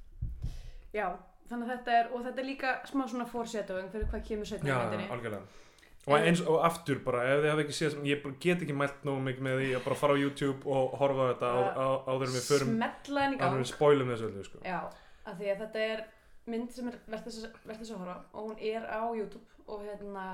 [0.96, 1.06] já,
[1.50, 4.58] þannig að þetta er og þetta er líka smá svona foreshadowing fyrir hvað kemur í
[4.66, 5.62] myndinni algjörlega
[6.06, 9.22] og eins og aftur bara, ef þið hafa ekki séð ég get ekki mælt nógu
[9.26, 12.28] mikið með því að bara fara á YouTube og horfa á þetta á, á, áður
[12.28, 14.60] en við förum, smetla henni gang við spoilum þessu öllu sko.
[14.62, 14.78] já,
[15.26, 16.04] af því að þetta er
[16.46, 20.26] mynd sem er verðt þess, að- horfa og hún er á YouTube og hérna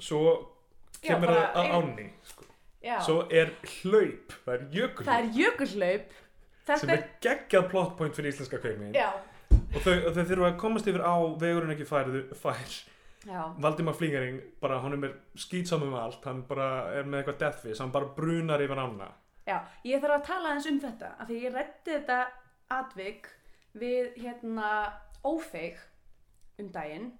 [0.00, 0.55] svo Já,
[1.02, 2.48] kemur bara það að áni sko.
[2.86, 6.18] já, svo er hlaup, það er jökul það er jökulhlaup.
[6.66, 9.10] Sem þetta er geggjað plot point fyrir íslenska kveikmynd já,
[9.52, 12.80] og þau, þau þurfa að komast yfir á vegurinn ekki færðu, fær.
[13.26, 17.94] Já, Valdimar Flígaring, bara hann er skýtsamum allt, hann bara er með eitthvað deathwish, hann
[17.94, 19.08] bara brunar yfir ána.
[19.46, 22.18] Já ég þarf að tala eins um þetta af því ég rætti þetta
[22.76, 23.28] atvik
[23.78, 24.70] við hérna
[25.26, 25.78] Ófeig
[26.60, 27.10] um daginn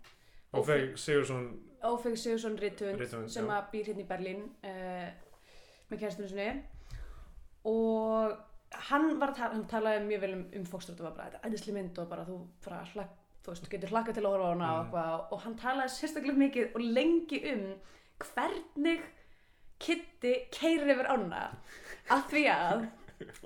[0.58, 1.46] og þeir Sigursson
[1.86, 3.52] Ófeig Sigursson Rithund Rithöfund, sem já.
[3.56, 5.08] að býr hérna í Berlín uh,
[5.90, 6.64] með kæristunum sinni
[7.66, 8.36] og
[8.90, 11.42] hann var að tala, hann talaði mjög vel um, um fókstrætt og var bara, þetta
[11.46, 13.12] er æðisli mynd og bara þú, bara, hlak,
[13.44, 14.86] þú veist, getur hlakkað til að horfa á hana og, Mm.
[14.86, 17.66] eitthvað, og hann talaði sérstaklega mikið og lengi um
[18.24, 19.06] hvernig
[19.78, 21.42] Kitty keirir yfir ána
[22.10, 22.86] af því að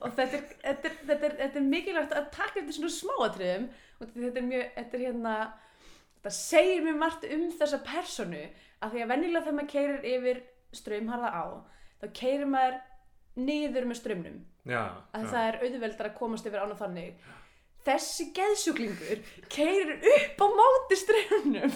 [0.03, 3.67] og þetta er, þetta, er, þetta, er, þetta er mikilvægt að taka eftir svona smáatriðum
[4.01, 5.35] og þetta er mjög, þetta er hérna
[6.21, 8.43] þetta segir mér margt um þessa personu
[8.81, 10.41] að því að venjulega þegar maður keirir yfir
[10.77, 11.45] ströymharða á
[12.01, 12.77] þá keirir maður
[13.41, 14.83] niður með strömmnum já,
[15.17, 15.31] að já.
[15.33, 17.27] það er auðveldar að komast yfir ána þannig
[17.87, 21.73] þessi geðsjúklingur keirir upp á móti strömmnum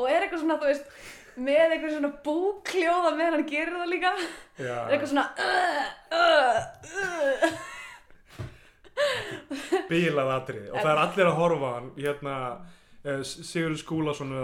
[0.00, 0.86] og er eitthvað svona þú veist
[1.40, 4.12] með eitthvað svona búkljóða meðan hann gerir það líka
[4.58, 4.76] já.
[4.82, 5.26] er eitthvað svona
[6.10, 7.68] uh.
[9.90, 10.68] Bílað atriði.
[10.72, 12.36] Og það er allir að horfa hann hérna
[13.04, 14.36] eh, Sigurður Skúlason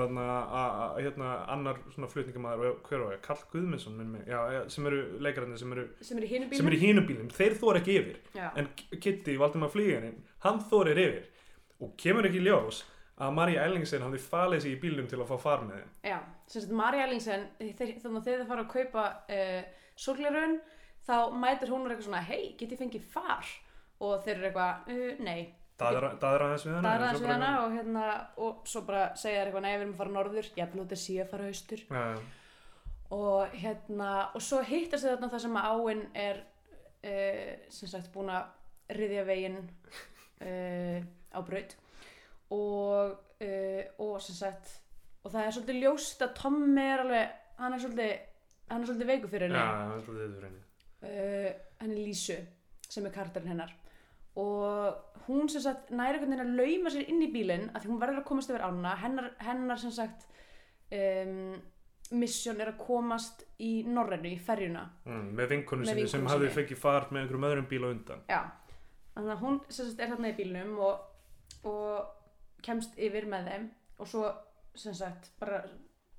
[0.96, 3.62] hérna annar svona flutningamæður og hver var ég, Karl
[4.00, 4.40] mig, já,
[4.72, 8.20] sem eru leikararnir sem eru er eru í hínum bílum, þeir þóra ekki yfir.
[8.36, 8.50] Já.
[8.56, 11.32] en Kitty, Valdimar Flíganin hann þórir yfir.
[11.82, 12.84] Og kemur ekki ljós
[13.20, 15.92] að Marja Ellingsen hafði falið sig í bílum til að fá far með þeim.
[16.04, 16.16] Já,
[16.52, 19.04] sem sagt Marja Ellingsen þannig að þegar þið fara að kaupa
[19.36, 20.58] uh, sólglerun
[21.06, 23.48] þá mætir hún eitthvað svona hei, get ég fengið far
[24.04, 25.40] og þeir eru eitthvað, uh, nei.
[25.76, 28.04] Daðra aðeins við hana en aðeins við hana og, hérna,
[28.40, 31.00] og svo bara segja þær eitthvað, nei, við erum að fara norður ég er þetta
[31.02, 31.82] sé að fara austur.
[31.90, 32.20] Já, já.
[33.16, 36.40] og hérna, og svo hittast þau þarna það sem að áinn er
[37.10, 41.76] uh, sem sagt búin að riðja veginn uh, á braut.
[42.56, 44.76] Og, uh, og sem sagt
[45.26, 48.12] og það er svolítið ljóst að Tommi er alveg hann er svolítið,
[48.70, 50.62] hann er veiku fyrir Já, henni það er svolítið þetta fyrir henni.
[51.06, 51.50] Uh,
[51.82, 52.36] henni Lísu
[52.86, 53.74] sem er karakterinn hennar
[54.36, 57.92] og hún sem sagt næri einhvern veginn að lauma sér inn í bílinn að því
[57.92, 58.92] hún verður að komast yfir ána.
[59.00, 60.26] Hennar, hennar sem sagt
[60.92, 61.56] um,
[62.20, 64.84] mission er að komast í Norrænu, í ferjuna.
[65.08, 68.22] Mm, með vinkonu sinni sem hafði fengið far með einhverjum öðrum bíl á undan.
[68.30, 68.42] Já,
[69.16, 71.08] þannig að hún sem sagt, er þarna í bílnum og,
[71.72, 73.66] og kemst yfir með þeim.
[73.96, 74.28] Og svo
[74.76, 75.64] sem sagt bara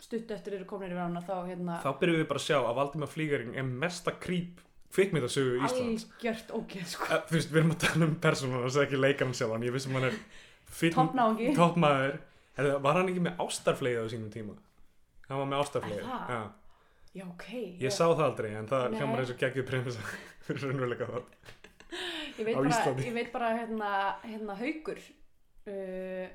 [0.01, 2.75] stuttu eftir eru komin yfir hana þá hérna þá byrjuðum við bara að sjá að
[2.77, 4.62] Valdimar Flígaring er mesta krýp
[4.95, 8.80] kvikmyndasögu Íslands algjört ógeð sko Eh, þú veist, við erum að tala um persónuna og
[8.84, 10.17] ekki leikarn sjálfan, ég vissum hann er
[10.67, 11.52] Toppnáungi.
[11.56, 12.17] toppmaður
[12.58, 14.56] Herðu, var hann ekki með ástarfleið á sínum tíma
[15.28, 16.32] hann var með ástarfleið Er það?
[16.34, 16.41] Já.
[17.19, 17.45] já ok,
[17.84, 18.97] ég sá það aldrei en það Nei.
[19.00, 20.08] hljómar eins og geggið premissa
[20.47, 21.23] fyrir raunveruleika það
[22.38, 23.08] ég veit á bara, Íslandi.
[23.08, 23.91] ég veit bara hérna,
[24.26, 26.28] hérna Haukur uh,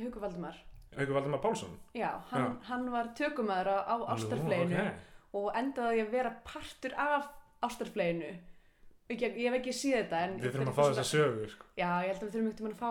[0.00, 0.60] Haukur Valdimar
[0.98, 5.04] Haukur Valdimar Pálsson já, hann, hann var tökumæður á, á ástarfleginu ok.
[5.40, 7.28] og endaði að vera partur af
[7.66, 8.30] ástarfleginu.
[9.10, 11.64] Ég, ég hef ekki séð þetta en við þurfum að fá þessa sögu sko.
[11.80, 12.90] já, ég held að við þurfum ekkert að fá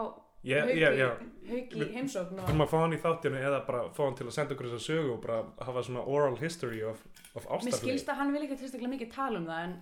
[0.50, 3.00] ég, Hauk, ég, já, í, hauk í Við- heimsókn við þurfum að fá hann í
[3.06, 5.38] þáttinu eða bara fá hann til að senda okkur þessa sögu og bara
[5.70, 7.00] hafa svona oral history of,
[7.36, 9.74] of mér ástarfleið skilst að hann vil ekki tristaklega mikið tala um það en,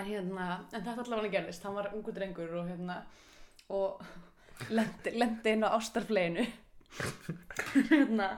[0.00, 2.98] en hérna en þetta allavega gerðist, hann var ungu drengur og hérna
[3.70, 4.02] og
[4.76, 6.46] lendi, lendi inn á ástarfleginu.
[7.90, 8.28] Hérna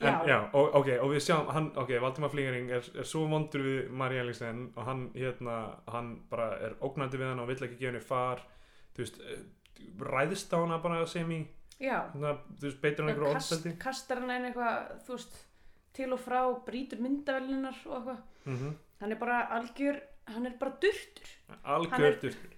[0.00, 3.26] En, já, já, og, ok, og við sjáum, hann, ok, Valdimar Flígaring er, er svo
[3.28, 5.56] vondur við Mari Ellingsen og hann, hérna,
[5.92, 8.40] hann bara er ógnandi við hann og vill ekki gefa henni far,
[8.96, 9.42] þú veist, eh,
[10.08, 11.42] ræðist á hana bara sem í,
[11.78, 13.74] hérna, þú veist, beitur hann einhverju ofbeldi.
[13.84, 15.42] kastar hann einn eitthvað þú veist,
[16.00, 18.22] til og frá brýtur myndavellinar og eitthvað.
[18.46, 20.00] Mm hann er bara algjör,
[20.34, 21.30] hann er bara durtur.
[21.64, 21.84] Hann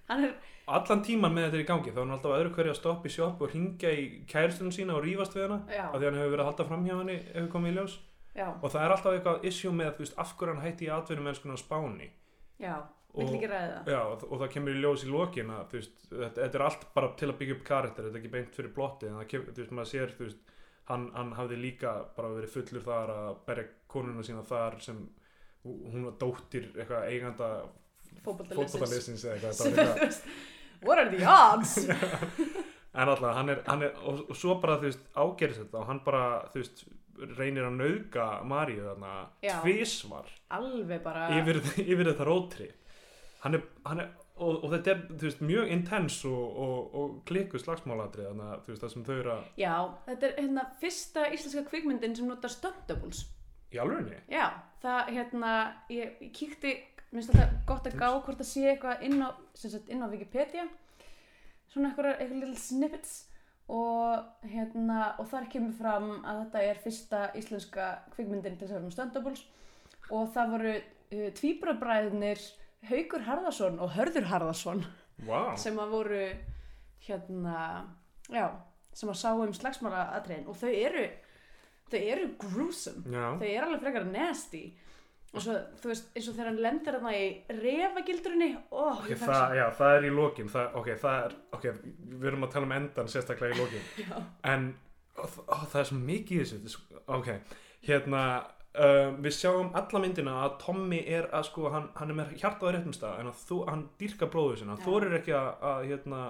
[0.09, 0.33] hann er,
[0.67, 3.09] Allan tíman með þetta er í gangi, þá er hann alltaf öðru hverju að stoppa
[3.09, 6.19] í sjoppu og ringja í kæristunum sína og rífast við hana, já, af því hann
[6.21, 7.95] hefur verið að halda fram hjá henni ef við komum í ljós.
[8.35, 11.57] já, Og það er alltaf eitthvað issue með, veist, af hverju hann hætti í atvinnumennskuna
[11.57, 12.09] á Spáni.
[12.59, 12.75] já
[13.13, 13.29] Og-
[13.93, 15.73] Já, og, og það kemur í ljós í lokin að
[16.09, 19.05] þetta, er allt bara til að byggja upp karakter, þetta er ekki beint fyrir plotti
[19.05, 20.39] en það kemur, þú veist, maður sér, þú veist
[20.89, 25.03] hann, hann hafði líka bara verið fullur þar að berja konuna sína þar sem
[25.63, 27.49] hún var dóttir eitthvað eiganda
[28.23, 30.19] fótballaliðsins eða eitthvað,
[30.85, 31.79] what are the odds?
[32.93, 35.87] En alltaf, hann er, hann er og, og svo bara, þú veist, ágerist þetta og
[35.89, 36.83] hann bara, þú veist,
[37.39, 39.55] reynir að nauðga Maríu þarna Já.
[39.63, 42.67] tvisvar alveg bara yfir, yfir þetta rótri.
[43.41, 47.15] Hann er, hann er og, og þetta er þú veist, mjög intens og, og, og
[47.29, 49.73] klikku slagsmáladrið þannig að þú veist það sem þau eru að já,
[50.07, 53.25] þetta er hérna fyrsta íslenska kvikmyndin sem notar stunt doubles
[53.73, 54.47] í alvegni já,
[54.83, 55.51] það hérna
[55.93, 56.73] ég, ég kíkti,
[57.13, 60.11] minnst þetta gott að gá hvort það sé eitthvað inn á, sem sagt, inn á
[60.11, 60.65] Wikipedia.
[61.71, 63.13] Svona eitthvað, eitthvað little snippets.
[63.73, 68.75] Og hérna og þar kemur fram að þetta er fyrsta íslenska kvikmyndin til þess að
[68.75, 69.45] vera með stunt doubles
[70.11, 72.41] og það voru uh, tvíbrabræðinir
[72.89, 74.83] Haukur Harðarsson og Hörður Harðarsson
[75.23, 75.53] wow.
[75.55, 76.25] sem að voru
[77.07, 77.57] hérna,
[78.27, 78.49] já
[78.93, 81.05] sem að sá um slagsmála atriðin og þau eru
[81.93, 83.03] þau eru gruesome.
[83.13, 84.63] Já, þau eru alveg frekar nasty.
[85.33, 87.27] Og svo, þú veist, eins og þegar hann lendir þarna í
[87.57, 90.49] refagildrunni oh, okay, það, já, það er í lokin.
[90.53, 91.63] Það, ok, það er, ok,
[92.19, 93.87] við erum að tala um endan sérstaklega í lokin.
[94.03, 94.19] Já.
[94.53, 94.67] en
[95.17, 97.57] ó, ó, það er svo mikið í þessu þetta er svo- ok,
[97.89, 98.21] hérna
[98.85, 102.75] um, við sjáum alla myndina að Tommy er að sko, hann, hann er með hjartaði
[102.77, 104.87] réttum stað en að þú, hann dýrka bróður sinna hann Já.
[104.89, 106.21] þorir ekki að, að hérna,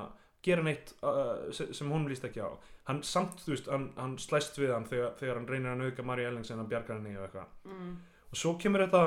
[0.43, 2.49] gera neitt uh, se- sem hún líst ekki á.
[2.89, 6.05] Hann samt, þú veist, hann, hann slæst við hann þegar, þegar hann reynir að nauðga
[6.09, 7.53] Mari Ellingsen að bjarga henni og eitthvað.
[7.71, 7.93] Mm,
[8.29, 9.03] og svo kemur þetta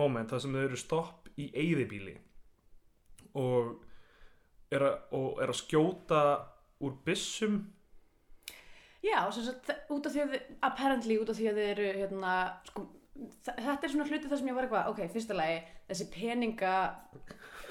[0.00, 2.14] moment þar sem þau eru stopp í eyðibíli
[3.40, 3.74] og
[4.72, 4.84] er
[5.16, 6.22] og er að skjóta
[6.80, 7.60] úr byssum.
[9.04, 10.34] Já, sem sagt, út af því að
[10.66, 12.32] apparently út af því að þið eru hérna,
[12.68, 12.82] sko,
[13.46, 16.74] þetta er svona hluti þar sem ég var eitthvað, ok, fyrsta lagi þessi peninga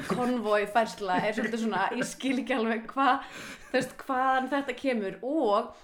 [0.08, 3.28] konvoi færsla er svolítið svona ég skil ekki alveg hvað
[3.70, 5.76] þú veist, hvaðan þetta kemur og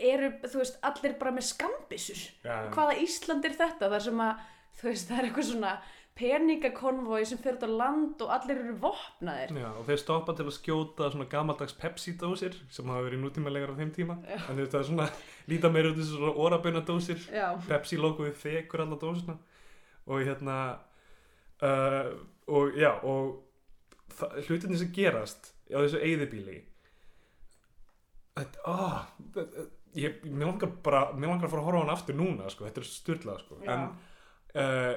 [0.00, 2.22] eru, þú veist, allir bara með skambissur.
[2.44, 3.90] Já, hvaða Ísland er þetta?
[3.92, 5.74] Þar sem að þú veist það er eitthvað svona
[6.14, 9.54] peningakonvoi sem fyrir á land og allir eru vopnaðir.
[9.58, 13.78] Já, og þeir stoppa til að skjóta svona gamaldags Pepsi-dósir sem hafa verið nútímalegar á
[13.80, 14.20] þeim tíma.
[14.22, 14.38] Já.
[14.46, 15.08] en það er svona,
[15.50, 17.26] líta meira út þessu svona orabunadósir.
[17.34, 19.38] Já, Pepsi-logoið þekur alla dósina
[20.04, 20.58] og hérna
[21.64, 22.14] uh,
[22.48, 23.40] og já og
[24.48, 26.58] hlutinni sem gerast á þessu eyðibíli
[28.36, 28.76] þetta,
[29.34, 29.66] þetta
[29.98, 32.66] ég, mér langar bara, mér langar að fara að horfa á hann aftur núna sko,
[32.68, 33.58] þetta er styrlað sko.
[33.62, 33.74] Já.
[33.74, 33.84] en
[34.62, 34.92] uh,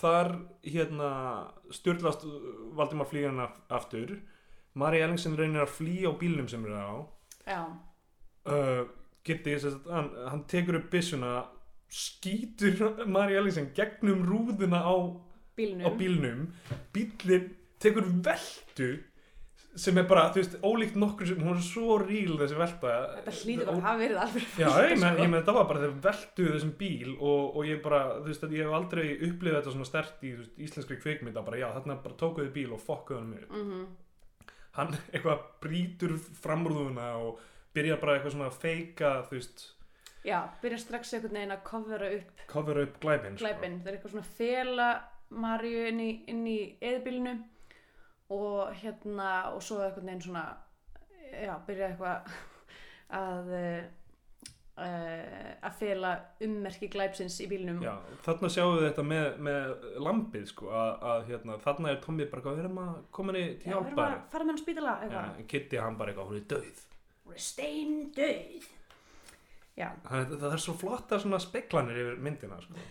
[0.00, 0.32] þar
[0.64, 1.12] hérna
[1.74, 2.26] styrlast
[2.76, 4.18] Valdimar flýjan aftur.
[4.78, 6.94] Mari Ellingsen reynir að flýja á bílnum sem er á.
[7.48, 7.62] Já,
[8.52, 8.84] uh,
[9.26, 11.40] Gitti, sem sagt, hann, hann tekur upp byssuna
[11.90, 14.96] skýtur Mari Ellingsen gegnum rúðuna á,
[15.60, 15.96] á bílnum.
[16.00, 16.42] Bílnum
[16.96, 17.48] bílinn
[17.80, 18.90] tekur veldu
[19.80, 22.94] sem er bara, þú veist, ólíkt nokkur sem hún er svo ríl þessi velta.
[23.20, 25.22] Þetta hlýtur bara að hafa verið alveg Já, ég með, sko.
[25.22, 28.46] ég með þetta var bara þeir veltuðu þessum bíl og, og ég bara, þú veist,
[28.50, 31.44] ég hef aldrei upplifað þetta svona stert í veist, íslenskri kvikmynda.
[31.46, 33.86] Bara, já, þarna bara tókuðu bíl og fokkuðu hann upp Mhm.
[34.80, 37.38] hann eitthvað brýtur framrúðuna og
[37.74, 39.68] byrjar bara eitthvað svona að feika, þú veist,
[40.26, 43.46] Já, byrja strax einhvern veginn að covera upp cover upp glæpinn sko.
[43.46, 44.88] glæpinn, það er eitthvað svona fela
[45.30, 47.36] Marju inn í, í eðbílinu
[48.34, 50.44] og hérna og svo einhvern veginn svona
[51.30, 52.34] já, byrja eitthvað
[53.20, 53.80] að uh,
[54.80, 56.12] að fela
[56.44, 57.82] ummerki glæpsins í bílnum.
[57.84, 62.26] Já, þarna sjáum við þetta með, með lampið, sko, að, að hérna, þarna er Tommy
[62.26, 64.14] bara, eitthvað, við erum að koma henni til Já, við erum hjálpar?
[64.14, 66.86] að fara með hann á spítala eitthvað, en Kitty hann bara eitthvað, hún er döið
[67.30, 68.70] hún er steindauð.
[69.78, 72.86] Já, það, það er svo flotta speklanir yfir myndina, sko.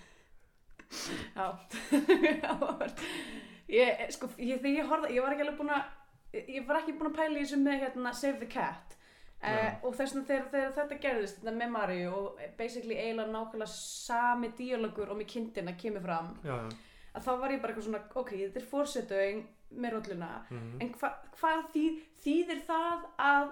[3.80, 6.95] ég, sko, ég, þegar ég horfði ég var ekki alveg búin að ég var ekki
[6.97, 8.95] búin að pæla í þessu með hérna Save the Cat.
[9.39, 13.71] Uh, og þess vegna þegar, þegar þetta gerðist þetta með Maríu og basically eiginlega nákvæmlega
[13.71, 16.73] sami díalogur og með kindina kemur fram Já, já,
[17.15, 19.39] að þá var ég bara eitthvað svona, ok, þetta er forsetöing
[19.80, 20.73] með rolluna, mhm.
[20.84, 21.86] en hva, hvað þý,
[22.25, 23.47] þýðir það að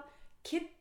[0.50, 0.77] Kitty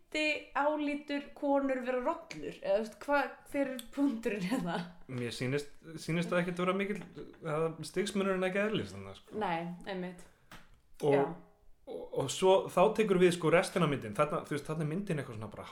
[0.55, 4.77] álítur konur vera rollur, eða hvað hver er punkturinn hérna?
[5.11, 7.01] Mér sýnist það ekkert vera mikil
[7.89, 9.41] stigsmunurinn ekki eðlis þannig sko.
[9.43, 10.23] Nei, einmitt,
[11.03, 11.35] og,
[11.91, 14.15] og, og svo þá tekur við sko restina myndin.
[14.17, 15.67] Þarna, þú veist, þarna er myndin eitthvað svona bara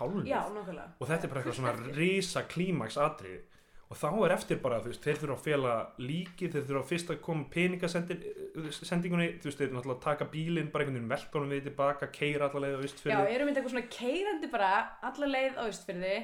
[0.60, 0.88] nákvæmlega.
[1.00, 3.55] og þetta er bara eitthvað svona rísa klímaks atrið
[3.86, 7.12] og þá er eftir bara, þú veist, þeir þurfa að fela líki, þeir þurfa fyrst
[7.14, 12.10] að koma peningasendingunni, þú veist, þeir náttúrulega taka bílinn, bara einhvern veginn veltónum við tilbaka,
[12.16, 14.72] keira allavega á Já, austfyrði erum við eitthvað svona keirandi bara
[15.10, 16.16] alla leið á Ístfyrði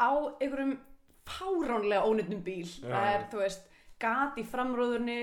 [0.00, 0.74] á einhverjum
[1.28, 2.64] fáránlega ónýttum bíl.
[2.64, 2.88] Já.
[2.88, 3.68] Það er, þú veist,
[4.00, 5.22] gat í framrúðunni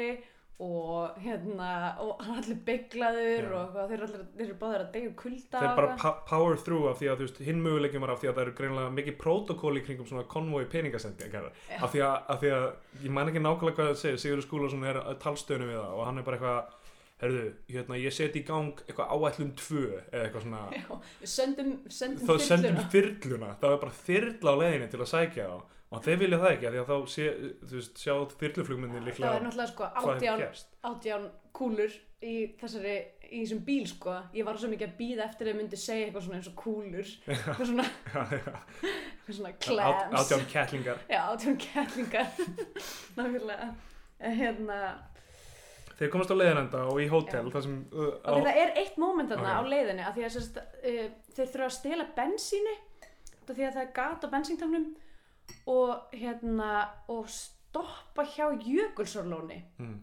[0.64, 5.18] og hérna, og hann er allir bygglaður og þeir eru eru báðir að deyja úr
[5.20, 8.46] kulda þeir bara power through af því að hinn möguleikum var af því að það
[8.46, 11.82] eru greinlega mikið protokóli kringum svona konvoi peningasendingar Já.
[11.82, 12.66] af því, að, af því að
[13.04, 16.24] ég man ekki nákvæmlega hvað það segir Sigurður Skúlason er talstöðinu við það og hann
[16.24, 16.82] er bara eitthvað
[17.20, 20.64] herðu, hérna, ég seti í gang eitthvað áætlum tvö eða eitthvað svona.
[20.76, 20.90] Já,
[21.36, 23.54] sendum, sendum þá sendum þyrluna.
[23.62, 26.68] það er bara þyrla á leiðinni til að sækja þá og þeir vilja það ekki
[26.70, 27.26] af því að þá sé,
[27.72, 30.44] veist, sjá þyrluflugmyndin Það er líklega náttúrulega sko átján,
[30.90, 32.96] átján kúlur í þessari,
[33.30, 34.16] í þessum bíl sko.
[34.36, 36.56] Ég var svo mikið að býða eftir að þau myndi segja eitthvað svona eins og
[36.60, 37.12] kúlur.
[37.30, 37.86] Eitthvað svona,
[38.40, 40.16] eitthvað svona clams.
[40.22, 42.32] átján kettlingar Já, átján kettlingar.
[44.26, 44.76] En Hérna,
[46.00, 49.32] þeir komast á leiðinenda og í hótel þar sem uh, á, það er eitt móment
[49.32, 49.60] þarna Ok.
[49.60, 51.02] á leiðinni að að sérst, uh,
[51.36, 52.06] þeir þurfa að stela
[53.46, 54.88] af því að það er gat á bensíntangnum
[55.66, 56.72] og hérna
[57.12, 59.62] og stoppa hjá Jökulsárlóni.
[59.78, 59.98] Mm,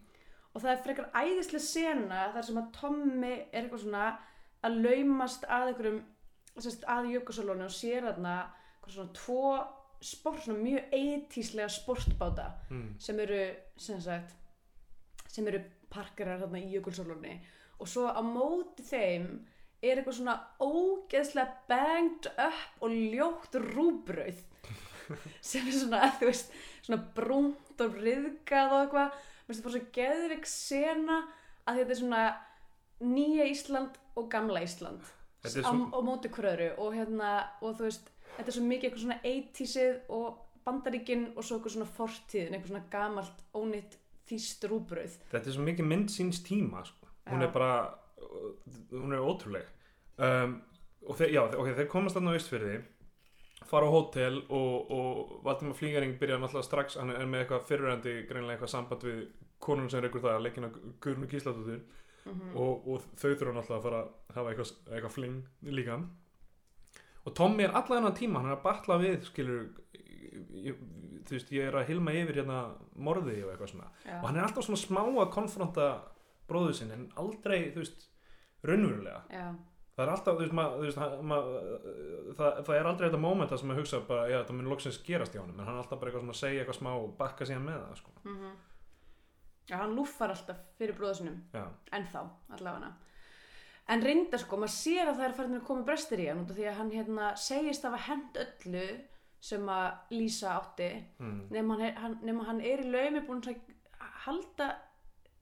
[0.52, 4.08] og það er frekar æðislega sena þar sem að Tommy er eitthvað svona
[4.62, 6.02] að laumast að einhverjum
[6.96, 8.34] að Jökulsárlóni og sér þarna
[8.86, 9.44] svona tvo
[10.02, 13.42] sport, svona mjög eitíslega sportbáta mm, sem eru
[13.78, 14.34] sem sagt
[15.32, 17.38] sem eru parkerar þarna í Jökulsárlóni.
[17.80, 19.28] Og svo á móti þeim
[19.82, 24.42] er eitthvað svona ógeðslega banged up og ljótt rúbrauð
[25.50, 26.52] sem er svona, þú veist,
[26.86, 29.18] svona brúnt og riðgað og eitthvað.
[29.42, 31.18] Mér finnst það bara svo geðvik sena
[31.66, 32.22] að þetta er svona
[33.02, 35.02] nýja Ísland og gamla Ísland.
[35.42, 38.64] Þetta er á, svo- á móti hverju og hérna, og þú veist þetta er svo
[38.68, 43.96] mikið eitthvað svona 80sið og bandaríkin og svo eitthvað svona fortíðin, eitthvað svona gamalt ónýtt
[44.30, 47.08] þýst rúbrauð þetta er svo mikið mynd síns tíma sko.
[47.28, 47.72] hún er bara
[48.22, 48.52] uh,
[48.94, 49.66] hún er ótrúleg.
[50.22, 50.60] Um,
[51.08, 52.76] og þeir, já, ok, þeir komast þarna á Ístfyrði
[53.72, 58.14] fara á hótel og, og Valdimar Flígaring byrja náttúrulega strax hann er með eitthvað fyrirrændi
[58.28, 59.22] greinlega eitthvað samband við
[59.62, 61.82] konun sem reykur það að leikina Guðrunu Gísladóttur.
[61.82, 62.00] Mm
[62.54, 65.38] og, og þau þurfa náttúrulega að fara að hafa eitthvað, eitthvað fling
[65.74, 65.96] líka.
[67.22, 69.64] Og Tommy er allan þennan tíma hann er að batla við skilur
[70.62, 70.78] ég,
[71.26, 72.60] þú veist, ég er að hilma yfir hérna
[72.94, 73.90] morði og eitthvað svona.
[74.20, 75.90] Og hann er alltaf svona smá að konfronta
[76.50, 78.08] bróðu sinn en aldrei, þú veist,
[78.66, 79.22] raunverulega.
[79.32, 79.46] Já,
[80.02, 81.36] það er alltaf, þú veist, mað, þú veist hann- ma,
[82.40, 85.32] það, það er aldrei þetta mómenta sem að hugsa bara, já, það mun loksins gerast
[85.36, 87.48] hjá honum en hann er alltaf bara eitthvað svona að segja eitthvað smá og bakka
[87.48, 88.14] síðan með það, sko.
[88.26, 88.52] Mm
[89.70, 92.22] já, hann lúffar alltaf fyrir bróðasinum já, ennþá,
[92.58, 92.92] allavega.
[93.92, 96.50] En reynda sko, maður sér að það er farin að koma brestir í hann út
[96.50, 98.84] af því að hann hérna segist að hafa hend öllu
[99.42, 100.90] sem að Lísa átti.
[101.18, 103.58] Mm, nema hann hann, hann er í laumi búin að
[104.26, 104.68] halda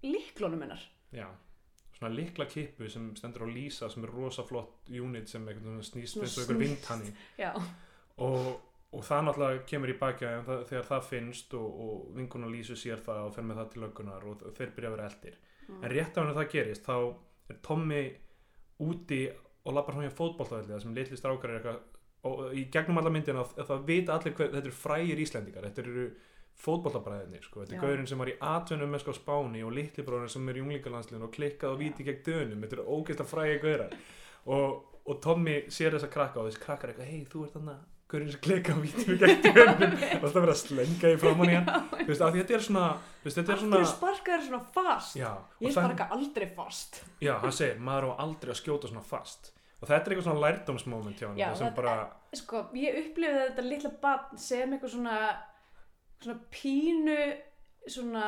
[0.03, 0.85] líklónum hennar.
[1.13, 1.27] Já
[2.01, 6.17] svona likla kippu sem stendur á Lísa sem er rosa flott unit sem snýst eins
[6.17, 6.65] og eitthvað snýst.
[6.65, 7.53] vindhanni já,
[8.25, 8.49] og,
[8.97, 12.75] og það náttúrulega kemur í baki að það, þegar það finnst og, og vinkuna Lísu
[12.81, 15.39] sér það og fer með það til löggunar og þeir byrja að vera eldir
[15.71, 15.85] Mm.
[15.85, 16.95] en rétt af henni það gerist þá
[17.53, 17.99] er Tommy
[18.83, 19.19] úti
[19.63, 21.77] og lappar hann hjá fótboltavelli það sem litli strákar er eitthvað
[22.27, 26.07] og í gegnum alla myndina það vita allir hver, þetta eru frægir Íslendingar þetta eru
[26.61, 27.63] fótboltabræðinir sko.
[27.63, 30.59] þetta er gaurinn sem var í atvinnum með sko Spáni og litli bróðin sem er
[30.59, 32.65] í unglingalandsliðin og klikkað og víti gegn dönum.
[32.65, 33.95] Þetta eru ógeðslega frægir gaurar.
[34.51, 37.77] Og, og Tommy sér þessa krakka og þessi krakkar eitthvað hei þú ert þarna
[38.11, 39.95] gaurinn sem klikka og víti gegn dönum.
[40.21, 41.71] Og það verið að slenga í framann í hann.
[41.95, 42.85] Þú veist, þetta er svona
[43.25, 45.17] þetta er svona sparkaður svona fast?
[45.17, 45.31] já,
[45.65, 47.01] Ég sparka aldrei fast.
[47.23, 49.53] Já, hann segir, maður á aldrei að skjóta svona fast.
[49.81, 51.39] Og þetta er eitthvað svona lærdómsmoment hjá hann
[52.37, 55.15] Sko, ég upplifði þetta litla barn sem eitthvað svona,
[56.21, 57.17] svona pínu,
[57.91, 58.27] svona,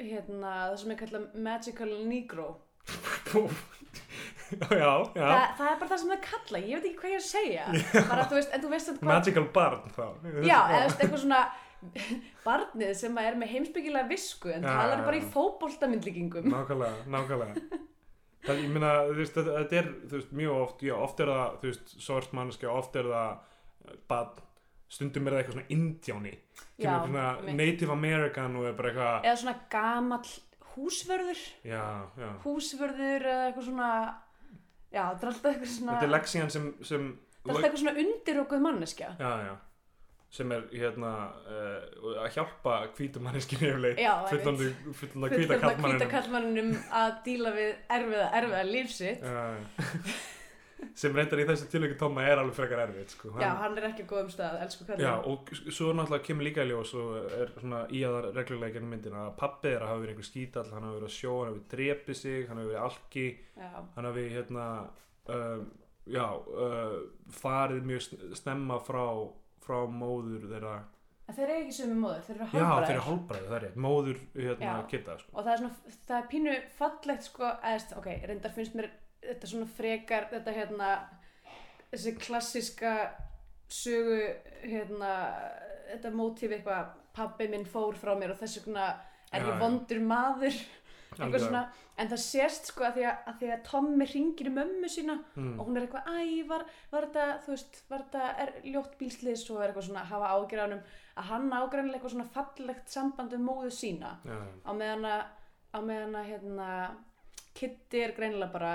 [0.00, 2.48] hérna, það sem er kallað magical negro.
[4.50, 7.18] já, já, Þa, það er bara það sem það kalla, ég veit ekki hvað ég
[7.18, 7.66] er að segja.
[8.10, 9.10] Bara, þú veist, en þú veist hvað...
[9.12, 10.06] magical barn þá
[10.42, 11.42] Já, eða eitthvað svona
[12.46, 15.30] barnið sem er með heimsbyggilega visku en Já, talar bara í já.
[15.36, 16.50] fótboltamyndlíkingum.
[16.52, 17.78] nákvæmlega, nákvæmlega
[18.44, 21.56] það, ég meina, þú veist, þetta, er þú veist, mjög oft, já, oft er það
[21.62, 23.30] þú veist, svart mannskja, oft er það
[23.86, 24.42] eh, barn,
[24.90, 26.32] stundum er það eitthvað svona indjáni,
[26.80, 30.36] Já, kemur svona native american og bara eitthvað Eða svona gamall
[30.74, 31.86] húsvörður, já,
[32.18, 33.88] já, húsvörður eða eitthvað svona,
[34.90, 37.82] já, það er alltaf eitthvað svona, þetta er leksían sem, sem það er alltaf eitthvað
[37.84, 39.10] svona undirokuð manneskja.
[39.20, 39.56] já, já.
[40.30, 41.08] Sem er hérna
[41.50, 42.74] uh, að hjálpa
[43.98, 49.24] Já, Fullorðna hvíta hvíta kallmanninu kallmanninum að díla við erfiða, erfiða lífsitt.
[51.00, 53.32] sem reyndar í þessu tilvægi Tóma er alveg frekar erfitt sko.
[53.40, 55.04] Já, hann er ekki á góðum stað, elsku kallin.
[55.06, 58.94] Já, og svo náttúrulega kemur líka í ljós og er svona í aðar reglulega gennum
[58.96, 61.50] myndina að pappið er að hafa verið einhver skítall hann hafa verið að sjó, hann
[61.50, 63.26] hafa verið drepið sig hann hafa verið alki,
[63.60, 64.68] Já, hann hafa verið hérna
[65.36, 65.66] um,
[66.10, 66.24] já,
[66.66, 66.96] uh,
[67.40, 69.04] farið mjög sn- snemma frá,
[69.64, 70.78] frá móður þeirra
[71.30, 72.86] en þeir eru ekki sömu móður, þeir eru já, hálfbræður.
[72.88, 75.30] þeirra hálfbræði, það er rétt, móður hérna kitta sko.
[75.36, 78.88] og það er svona, það er pínu fallegt sko, eðst, ok, reyndar finnst mér
[79.24, 80.90] þetta svona frekar, þetta hérna
[81.90, 82.94] þessi klassiska
[83.70, 84.18] sögu
[84.64, 85.12] hérna,
[85.90, 88.92] þetta mótíf eitthvað, pabbi minn fór frá mér og þess vegna
[89.34, 90.54] er ég vondur maður
[91.10, 91.62] eitthvað svona,
[91.98, 95.16] en það sést sko að því að, að, því að Tommy ringir í mömmu sína
[95.34, 95.52] mm.
[95.58, 99.44] og hún er eitthvað, æ, var, var þetta þú veist, var þetta er, ljótt bílsliðs
[99.50, 100.84] og er eitthvað svona að hafa ágjur á honum
[101.20, 104.14] að hann ágrænilega eitthvað svona fallegt samband um móðu sína.
[104.24, 105.22] Já, á meðan að
[105.70, 106.70] á meðan að hérna
[107.58, 108.74] Kitty er greinilega bara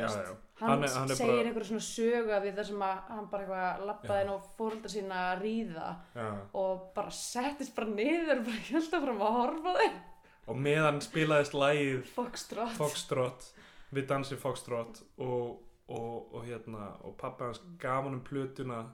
[0.00, 0.36] Já, já.
[0.60, 3.42] hann, Hann er- hann segir bara- einhverju svona sögu við það sem að hann bara
[3.44, 6.28] eitthvað lappaði inn á fóreldra sína að ríða já.
[6.54, 10.00] og bara settist bara niður og bara held að fram að horfa þeim
[10.48, 13.50] og meðan spilaðist lagið Foxtrot Foxtrot
[13.92, 18.86] við dansið Foxtrot og, og, og hérna og pappa hans gaf hann um plötuna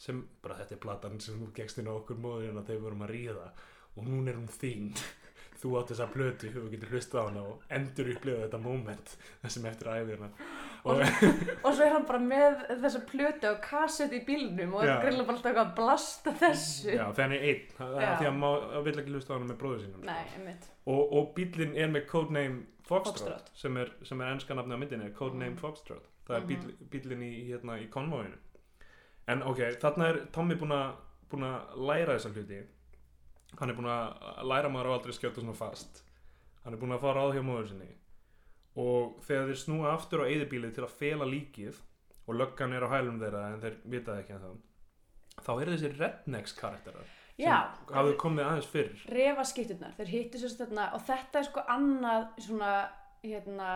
[0.00, 3.02] sem, bara þetta er platan sem þú gegst inn á okkur móðurinn að þeir vorum
[3.04, 3.50] að ríða
[3.96, 4.94] og hún er hún þín
[5.60, 9.66] þú átt þessa plötu og getur hlustað á hana og endur upplifa þetta moment þessum
[9.70, 10.28] eftir æfina
[10.84, 11.02] og,
[11.64, 14.96] og svo er hann bara með þessa plötu og kassett í bílnum og er Já.
[15.02, 16.90] greinilega bara alltaf eitthvað að blasta þessu.
[16.96, 17.04] Já,
[17.36, 17.64] er einn.
[17.76, 18.48] Það er því að má,
[18.80, 20.68] að vill ekki hlusta á hana með bróður sínum Nei, einmitt.
[20.86, 23.50] Og, og bílinn er með codename Foxtrot, Foxtrot.
[23.54, 25.60] sem er, sem er ennska nafni á myndinni codename Mhm.
[25.60, 26.08] Foxtrot.
[26.26, 26.88] Það er bíl, Mhm.
[26.90, 28.38] bílinn í, hérna, í konvóinu
[29.28, 32.62] en ok, þarna er Tommy búinn að læra þessa hluti
[33.58, 36.02] hann er búinn að læra maður á aldrei skjóta svona fast.
[36.64, 37.90] Hann er búinn að fara á hjá móður sinni.
[38.80, 41.80] Og þegar þeir snúa aftur á eyðibílið til að fela líkið
[42.26, 44.58] og löggan er á hælum þeirra en þeir vitaði ekki að það
[45.44, 47.54] þá eru þessi rednecks karakterar Já,
[47.86, 49.04] sem hafðu komið aðeins fyrr.
[49.14, 52.72] Refa skipturnar, þeir hittu sérst þarna og þetta er sko annað svona
[53.24, 53.68] hérna,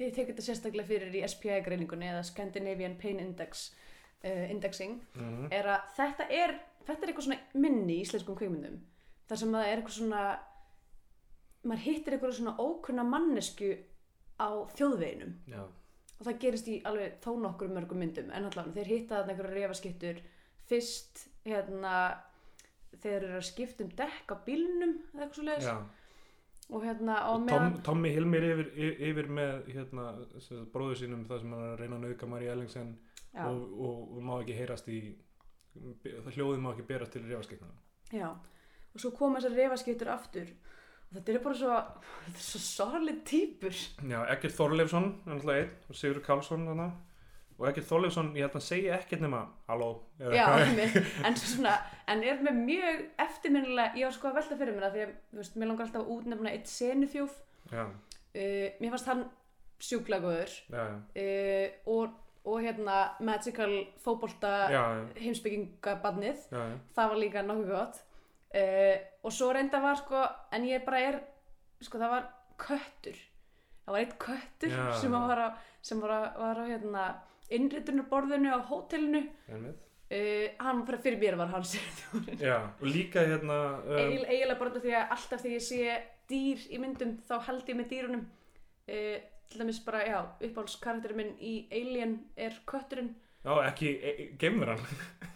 [0.00, 3.68] ég tek þetta sérstaklega fyrir í SPI greiningunni eða Scandinavian Pain Index
[4.24, 6.56] uh, indexing, mm er að þetta er
[6.86, 8.76] þetta er eitthvað svona minni í íslenskum kveikmyndum
[9.28, 10.24] þar sem það er eitthvað svona
[11.64, 13.72] maður hittir eitthvað svona ókunna mannesku
[14.36, 15.34] á þjóðveginum.
[15.48, 15.62] Já,
[16.18, 19.58] og það gerist í alveg þó nokkur mörgum myndum en allavega þeir hitta þarna einhverja
[19.58, 20.22] refaskiptur.
[20.68, 21.94] Fyrst hérna
[23.02, 25.70] þeir eru að skipta um dekk á bílnum eða eitthvað svo leiðis
[26.72, 28.70] og hérna á meðan Tommy Hilmir yfir,
[29.10, 30.06] yfir, með hérna,
[30.72, 32.94] bróður sínum það sem hann er að reyna að nauka Marí Ellingsen
[33.34, 35.00] og, og, og má ekki heyrast í
[35.74, 37.74] það hljóðið má ekki berast til refaskiptana
[38.14, 38.28] já
[38.94, 40.52] og svo koma þessar refaskiptur aftur.
[41.08, 41.78] Og þetta eru bara svo
[42.26, 43.80] þetta er svo sorglega týpur.
[44.10, 46.88] Já, Ekkert Þorleifsson er náttúrulega einn og Sigur Karlsson þarna.
[47.54, 50.96] Og Ekkert Þorleifsson, ég held að segja ekkert nema halló já, einmitt.
[51.26, 51.76] en, svo svona,
[52.10, 55.12] en er með mjög eftirminnilega, ég var sko að velta fyrir mér það því að,
[55.38, 57.36] veist, mér langar alltaf að útnefna eitt senuþjóf,
[57.70, 59.22] já, uh, mér fannst hann
[60.74, 63.72] já, uh, og, og hérna magical
[66.50, 66.78] já, já.
[66.96, 68.02] það var líka nokkuð gott.
[68.54, 70.20] Uh, og svo reynda var sko
[70.52, 71.20] en ég bara er
[71.82, 72.26] sko það var
[72.60, 73.16] köttur.
[73.84, 75.48] Það var eitt köttur Já, sem var á,
[75.84, 77.06] sem var á, var á hérna,
[77.52, 79.24] innritunarborðinu á hótelinu.
[80.14, 81.74] Uh, hann fyrir, fyrir mér var hans
[82.38, 85.94] Já, og líka hérna um, eiginlega bara því að alltaf þegar ég sé
[86.28, 88.26] dýr í myndum þá held ég með dýrunum.
[88.84, 89.16] Uh,
[89.48, 93.14] til dæmis bara, já, uppáhaldskarakterinn minn í Alien er kötturinn.
[93.44, 94.80] Já, ekki e, e, geimveran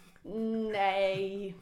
[0.73, 1.53] nei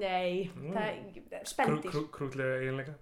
[0.00, 0.72] nei Mm.
[0.74, 2.94] það er spendir Krú- Krútlega eiginleika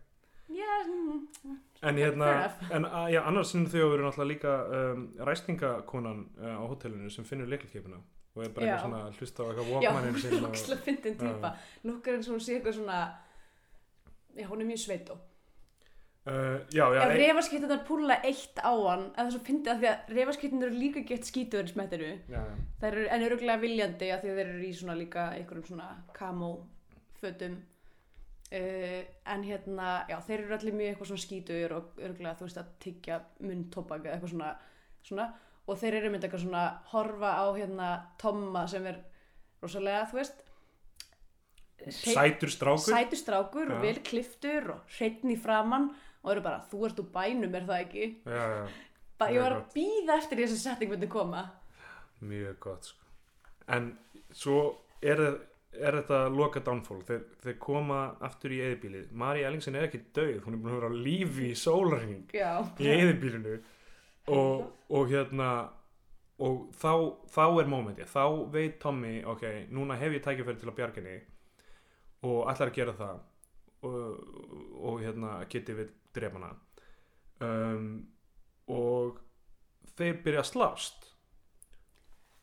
[0.49, 2.29] já, mm, En hérna,
[2.75, 7.11] en a, já, annars sinnum þau að vera náttúrulega líka um, ræstingakonan uh, á hótelinu
[7.11, 8.01] sem finnur leiklkipuna
[8.35, 8.79] og er bara Já.
[8.83, 11.53] svona að hlusta á eitthvað já, walkmaninn sinn og, lúkslega fyndin týpa.
[11.85, 12.99] Lukkar eins og hún sé eitthvað svona
[14.39, 15.19] já, hún er mjög sveit og
[16.29, 20.12] uh, Já, já, ef refaskiptunar púla eitt á hann eða svo fyndið að því að
[20.18, 22.12] refaskiptunar eru líka gett skítuður í smettinu
[22.83, 25.91] þær eru en öruglega viljandi að því að þeir eru í svona líka einhverjum svona
[26.16, 26.53] kamó
[27.18, 27.59] fötum
[28.53, 29.03] uh,
[29.35, 32.74] en hérna, já, þeir eru allir mjög eitthvað svona skítur og öruglega þú veist að
[32.85, 34.51] tyggja munntobak eða eitthvað svona,
[35.05, 35.31] svona.
[35.68, 37.89] Og þeir eru mynd eitthvað svona horfa á hérna
[38.20, 39.03] Tomma sem er
[39.62, 40.45] rosalega, þú veist
[41.95, 42.91] Sætur strákur.
[42.91, 45.93] Sætur strákur vel kliftur og hreitn í framann
[46.25, 48.09] og eru bara, þú ert úr bænum er það ekki?
[48.25, 48.64] Já, já,
[49.21, 51.45] bara, ég var að býða eftir þessi setting myndi koma.
[52.25, 53.09] Mjög gott sko.
[53.77, 53.93] En
[54.35, 54.59] svo
[55.05, 55.23] er,
[55.79, 57.01] er þetta loka downfall.
[57.07, 60.81] Þeir, þeir koma aftur í eðibílið Mari Ellingsen er ekki döið, hún er búin að
[60.81, 63.59] vera á lífi í sólarhing í eðibílinu
[64.35, 65.51] og, og hérna
[66.39, 66.93] og þá,
[67.35, 69.45] þá er mómenti þá veit Tommy, ok,
[69.75, 71.16] núna hef ég tækifæri til að bjarga henni
[72.29, 73.19] og ætlar að gera það
[73.87, 74.20] og,
[74.83, 76.53] og hérna geti við drefana
[77.45, 77.89] um,
[78.68, 79.20] og
[79.99, 81.09] þeir byrja að slást.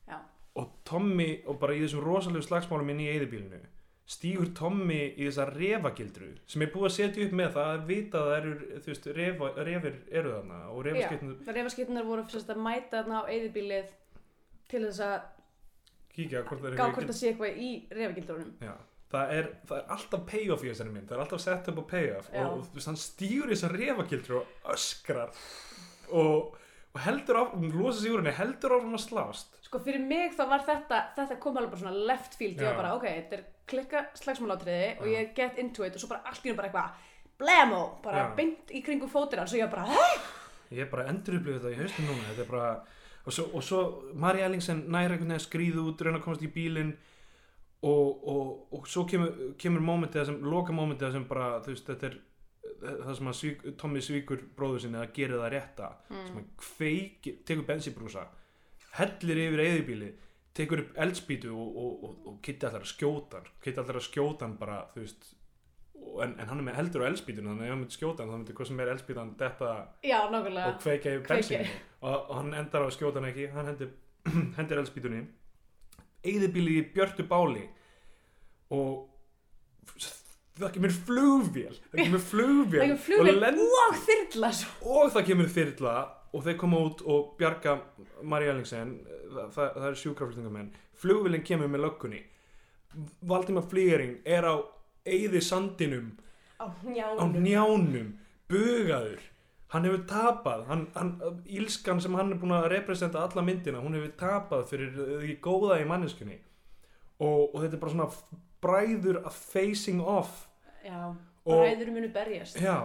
[0.08, 0.20] Já,
[0.60, 3.64] og Tommy og bara í þessum rosalegu slagsmálum inn í eðibílinu
[4.06, 8.20] stígur Tommy í þessa refagildru sem er búið að setja upp með það að vita
[8.20, 8.52] að það eru,
[8.84, 13.30] þú veist, refa, refir eru þarna og refaskipnum refaskiptunar voru fyrst að mæta þarna á
[13.34, 13.96] eyðibílið
[14.70, 15.16] til þess að
[16.16, 16.68] kíkja hvort
[17.02, 18.54] það sé eitthvað í refagildrunum.
[18.64, 18.76] Já,
[19.14, 21.88] það er, það er alltaf payoff í þessari mynd, það er alltaf set up og
[21.92, 22.44] payoff Já.
[22.46, 25.36] og þú veist, hann stýur í þessar refakildur og öskrar
[26.12, 26.56] og,
[26.96, 30.44] og heldur áfram, losa sig úr henni, heldur áfram að slást sko fyrir mig þá
[30.52, 32.72] var þetta þetta kom alveg bara svona left field ég Já.
[32.72, 35.14] var bara ok, þetta er klikka slagsmálátriði og Já.
[35.16, 38.28] ég get into it og svo bara allt í hennu bara eitthvað blemó, bara Já.
[38.38, 40.06] beint í kringum fótir hans og ég var bara Hå?
[40.76, 42.70] ég er bara endur upplifið þetta í haustum núna þetta er bara,
[43.26, 43.82] og svo, og svo
[44.22, 46.94] Mari Ellingsen næri einhvern veginn að skríða út reyna að komast í bílinn
[47.82, 52.10] og, og, og svo kemur, kemur mómentið sem, loka mómentið sem bara, þú veist, þetta
[52.12, 52.18] er
[52.82, 57.36] það sem að svík, Tommy svíkur bróður sinni að gera það rétta sem að kveiki,
[57.48, 58.26] tekur bensinbrúsa
[59.00, 60.12] hellir yfir eðibíli
[60.56, 64.48] tekur upp eldspýtu og, og, og, og Kitty allar að skjóta Kitty allar að skjóta
[64.48, 65.32] hann bara, þú veist
[66.24, 68.32] en, en hann er með heldur á eldspýtuna þannig að ef hann myndi skjóta hann
[68.32, 69.72] þá myndi hvað sem er eldspýtan þetta
[70.06, 71.26] já, og kveika Kveikja.
[71.32, 71.66] bensinu
[72.02, 73.92] og, og hann endar á að skjóta hann ekki hann hendur,
[74.60, 75.24] hendur eldspýtunni
[76.32, 77.66] eðibíli í björtu báli
[78.74, 79.06] og
[80.56, 84.94] það kemur flugvél það kemur flugvél, flugvél og, lend, og þyrla svo.
[84.96, 85.96] Og það kemur þyrla
[86.36, 87.76] og þeir koma út og bjarga
[88.28, 88.96] Mari Ellingsen
[89.36, 90.72] það, það, er sjúkraflutningamenn.
[91.00, 92.22] Flugvélinn kemur með löggunni.
[93.28, 94.56] Valdimar Flýring er á
[95.06, 96.14] eyði sandinum
[96.60, 98.12] á á njánum njánum
[98.50, 99.20] bugaður
[99.74, 101.14] hann hefur tapað hann, hann,
[101.50, 105.80] ílskan sem hann er búin að representa alla myndina, hún hefur tapað fyrir því góða
[105.82, 106.38] í manneskunni
[107.20, 108.10] og, og þetta er bara svona
[108.66, 110.46] bræður að facing off.
[110.86, 112.58] Já, Og- bræður munu berjast.
[112.62, 112.78] Já,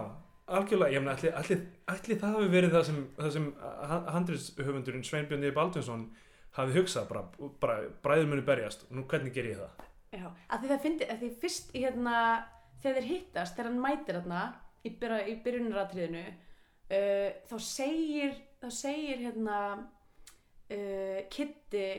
[0.47, 2.99] algjörlega ég meina, allir, allir, allir það hafi verið það sem,
[3.37, 3.47] sem
[4.15, 5.47] handriðshöfundurinn Sveinbjörn.
[5.55, 6.03] Baldvinsson
[6.57, 7.23] hafi hugsað bara,
[7.63, 8.85] bara bræður munu berjast.
[8.91, 9.87] Nú hvernig ger ég það?
[10.11, 12.15] Já, að því það fyndi, að því fyrst hérna,
[12.83, 14.41] þegar þeir hittast, þegar hann mætir hérna
[14.83, 16.23] í, byrja, í byrjunaratriðinu,
[16.91, 21.89] uh, þá segir, þá segir hérna uh, Kitty,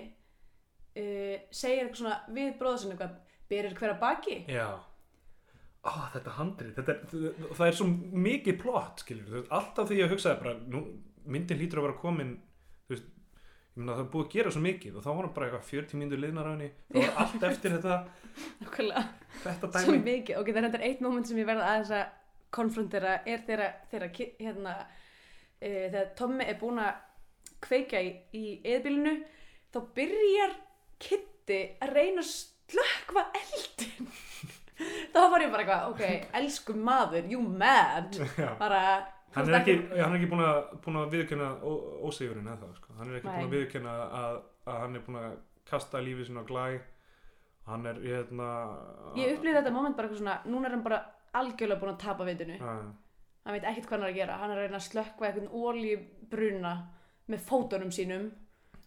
[1.01, 3.21] uh, segir eitthvað svona við bróðsinn eitthvað,
[3.53, 4.41] byrjur hver að baki?
[4.53, 4.67] Já
[5.83, 7.87] Ó, þetta handrið, þetta er, það er svo
[8.23, 10.83] mikið plott, skiljur, alltaf því ég hugsaði bara, nú,
[11.27, 12.37] myndin hlýtur að vera komin,
[12.87, 13.09] þú veist,
[13.73, 15.73] ég meina það er búið að gera svo mikið og þá var hann bara eitthvað
[15.73, 17.97] 40 mínútur liðnar á henni, það var allt eftir þetta,
[19.43, 20.05] þetta svo dæmi.
[20.07, 22.22] mikið, ok, það er þetta eitt moment sem ég verða aðeins að
[22.55, 27.01] konfrontera, er þegar, Ki- hérna, uh, þegar Tommi er búin að
[27.63, 29.17] kveika í, í eðbílinu,
[29.73, 30.57] þá byrjar
[31.03, 32.31] Kitty að reyna að
[32.73, 34.13] slökva eldin.
[35.13, 38.17] þá var ég bara eitthvað, ok, elsku maður, you mad,
[38.63, 38.85] bara,
[39.33, 41.47] Hann er ekki, já, hann er ekki búin að, búin að viðkjöna
[42.05, 42.97] ósigurinn eða það, sko.
[42.99, 43.37] Hann er ekki Nei.
[43.39, 44.35] búin að viðkjöna að,
[44.69, 45.31] að hann er búin að
[45.71, 46.65] kasta lífið sinna á glæ,
[47.71, 48.49] hann er, hérna...
[49.17, 50.99] ég upplýði þetta moment bara eitthvað svona, núna er hann bara
[51.39, 52.59] algjörlega búin að tapa vitinu.
[52.61, 52.75] Já,
[53.45, 54.39] hann veit ekkert hvað hann er að gera.
[54.43, 56.75] Hann er að reyna að slökkva einhvern ólíbruna
[57.33, 58.31] með fótunum sínum.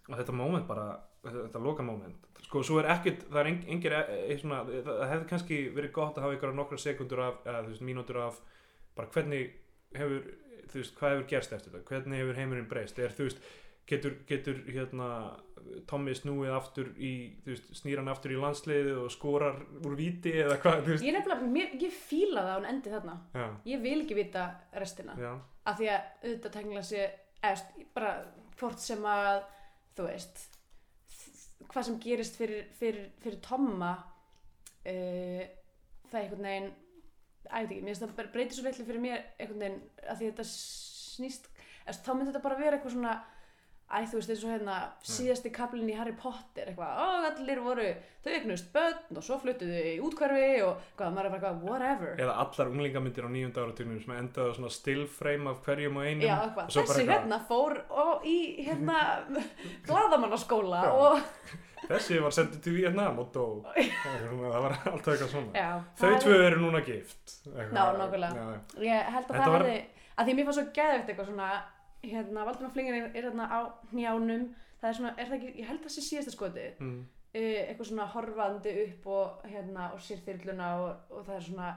[0.05, 0.87] Og þetta moment bara,
[1.23, 4.61] þetta, þetta loka moment sko, svo er ekkert, það er eng- engir e, e, svona,
[4.85, 8.19] það hefði kannski verið gott að hafa ykkur nokkra sekundur af, eða þú veist, mínútur
[8.21, 8.39] af
[8.97, 9.55] bara hvernig
[9.95, 10.27] hefur
[10.71, 13.41] þú veist, hvað hefur gerst eftir þetta, hvernig hefur heimurinn breyst, er þú veist,
[13.89, 15.09] getur, getur hérna,
[15.89, 17.11] Tommy snúið aftur í,
[17.45, 21.75] veist, snýr hann aftur í landsliðið og skorar úr víti eða hvað, ég nefnilega, mér,
[21.81, 23.15] ég fíla það að hún endi þarna.
[23.35, 24.47] Já, ég vil ekki vita
[24.77, 25.17] restina.
[25.19, 25.31] Já,
[25.65, 27.05] af því að auðvitað tengla sé
[27.45, 28.15] eða bara
[28.59, 29.43] hvort sem að
[29.95, 30.43] þú veist
[31.71, 35.43] hvað sem gerist fyrir, fyrir, fyrir Tomma uh,
[36.09, 36.73] það er einhvern veginn
[37.45, 40.29] ætti ekki, mér finnst það bara breytir svo litlu fyrir mér einhvern veginn að því
[40.31, 43.15] þetta snýst eða, þá myndi þetta bara vera eitthvað svona
[43.85, 44.75] æ, þú veist, eins og hérna
[45.05, 47.85] síðasti kaplinn í Harry Potter, eitthvað, ó, allir voru
[48.25, 52.15] þau eignust börn og svo fluttuðu í útkvarfi og hvað, maður er bara eitthvað, whatever.
[52.25, 56.07] Eða allar unglingamyndir á nýjunda áratugnum sem endaði á svona still frame af hverjum og
[56.09, 56.25] einum.
[56.25, 58.97] Já, og eitthvað, bara þessi eitthvað- hérna fór og í hérna
[59.87, 61.19] gladamannaskóla og
[61.89, 63.45] þessi var sendið til Vietnam og dó.
[64.05, 65.51] Það var alltaf eitthvað svona.
[65.53, 65.69] Já,
[65.99, 67.35] þau það tvö eru núna gift.
[67.45, 67.73] Eitthvað.
[68.41, 68.47] Já.
[68.49, 69.77] er, ég held að það var- hefði
[70.15, 71.47] að því mér fannst svo geðvikt eitthvað svona
[72.11, 73.59] hérna, Valdimar Flingin er, er hérna á
[73.91, 74.47] njánum
[74.81, 77.05] það er svona, er það ekki, ég held að það sé síðasta skoti Mm.
[77.35, 81.71] eitthvað svona horfandi upp og hérna og sér þyrluna og, og það er svona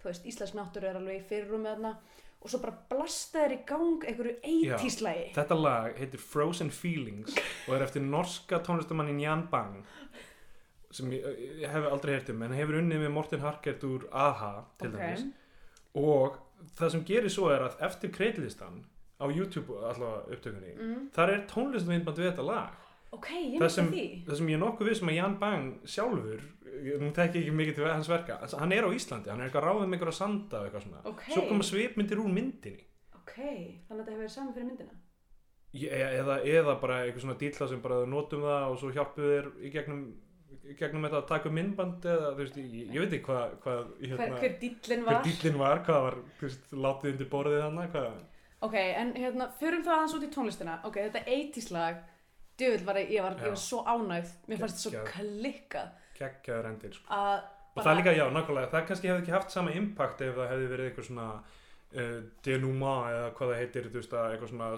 [0.00, 1.94] þú veist, Íslands náttúru er alveg í fyrrum með þarna.
[2.40, 4.74] Og svo bara blasta þér í gang einhverju Já.
[4.76, 7.34] eitíslægi Þetta lag heitir Frozen Feelings
[7.68, 9.82] og er eftir norska tónlistamannin Jan Bang
[10.90, 11.26] sem ég,
[11.60, 15.26] ég hef aldrei heyrt um en hefur unnið með Morten Harkert úr AHA til dæmis.
[16.00, 16.38] Og
[16.78, 18.80] það sem gerir svo er að eftir kreitlistan
[19.20, 20.72] á YouTube allavega upptökunni.
[20.80, 21.10] Mm.
[21.14, 22.70] þar er tónlistamindband við þetta lag.
[23.12, 26.40] Ok, ég Það sem- það sem ég nokkuð vissum að Jan Bang sjálfur
[27.00, 29.88] nú tekki ekki mikið til hans verka hann er á Íslandi, hann er eitthvað ráðið
[29.90, 31.22] með einhverja sanda og eitthvað svona, Ok.
[31.34, 32.84] svo koma svipmyndir úr myndinni.
[33.18, 34.94] Ok, þannig að þetta hefur verið saman fyrir myndina?
[35.74, 39.46] Ég- eða, eða bara eitthvað svona dýtla sem bara notum það og svo hjálpu þér
[39.66, 40.14] í gegnum,
[40.78, 43.74] gegnum þetta að taka upp myndband eða þú veist, ég, ég veit ekki hvað hva,
[43.98, 45.22] hver, hérna, hver dýllin hver var.
[45.24, 48.10] dýtlinn var, hvað var þú veist, látið undir borðið hann hvað,
[48.66, 50.80] ok, en hérna, förum það aðeins út í tónlistina.
[50.88, 52.02] Ok, þetta 80s lag
[52.60, 54.34] djöfull var ég, ég var, ég var svo ánægð.
[54.50, 55.96] Mér fannst þetta svo klikkað.
[56.20, 57.22] Geggjaður endir sko.
[57.70, 60.70] og það líka, já, nákvæmlega, það kannski hefði ekki haft sama impact ef það hefði
[60.74, 64.70] verið eitthvað svona uh, denouement eða hvað það heitir þú veist að eitthvað svona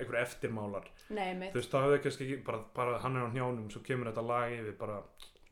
[0.00, 0.88] eitthvað eftirmálar.
[1.14, 3.84] Nei, mitt, þú veist, það hefði kannski ekki, bara, bara hann er á njánum svo
[3.86, 5.02] kemur þetta lag yfir bara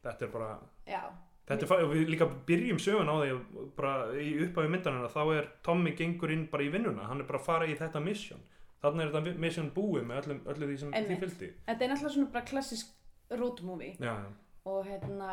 [0.01, 0.55] þetta er bara,
[0.89, 1.03] já
[1.51, 3.31] þetta er, við líka byrjum sögun á því
[3.77, 7.41] bara í upphafi myndanina þá er Tommy gengur inn bara í vinnuna hann er bara
[7.43, 8.41] að fara í þetta mission
[8.83, 11.11] þannig er þetta mission búið með öllum, öllu því sem Einmitt.
[11.11, 12.95] því fylgdi þetta er náttúrulega svona bara klassisk
[13.41, 14.31] road movie já, já,
[14.71, 15.33] og hérna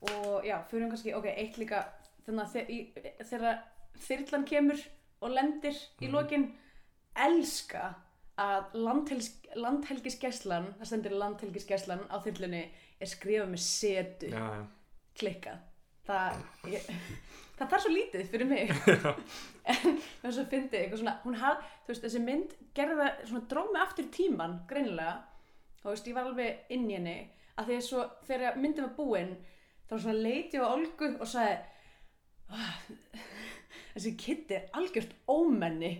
[0.00, 1.84] og já, förum kannski, ok, eitt líka
[2.26, 3.58] þannig að þegar
[4.06, 4.80] þyrlan kemur
[5.20, 6.12] og lendir í Mhm.
[6.14, 6.46] lokin
[7.16, 7.94] elska
[8.40, 12.62] að landhelgis, landhelgisgæslan það stendur landhelgisgæslan á þyrlunni
[13.00, 14.30] er skrifað með setu.
[14.32, 14.62] Já, já.
[15.20, 15.66] klikkað.
[16.10, 16.38] Það,
[16.72, 16.86] ég,
[17.58, 18.72] það þarf svo lítið fyrir mig.
[19.70, 23.42] En þess að fyndi eitthvað svona hún haf, þú veist, þessi mynd gerði það svona
[23.52, 25.12] dróð mig aftur tíman, greinilega.
[25.82, 27.18] Þú veist, ég var alveg inn í henni.
[27.60, 29.30] Að því að svo, þegar myndin var búin
[29.86, 31.58] þá var svona leiti á Olgu og sagði
[32.50, 32.74] "Ah,
[33.94, 35.92] þessi kitti er algjört ómenni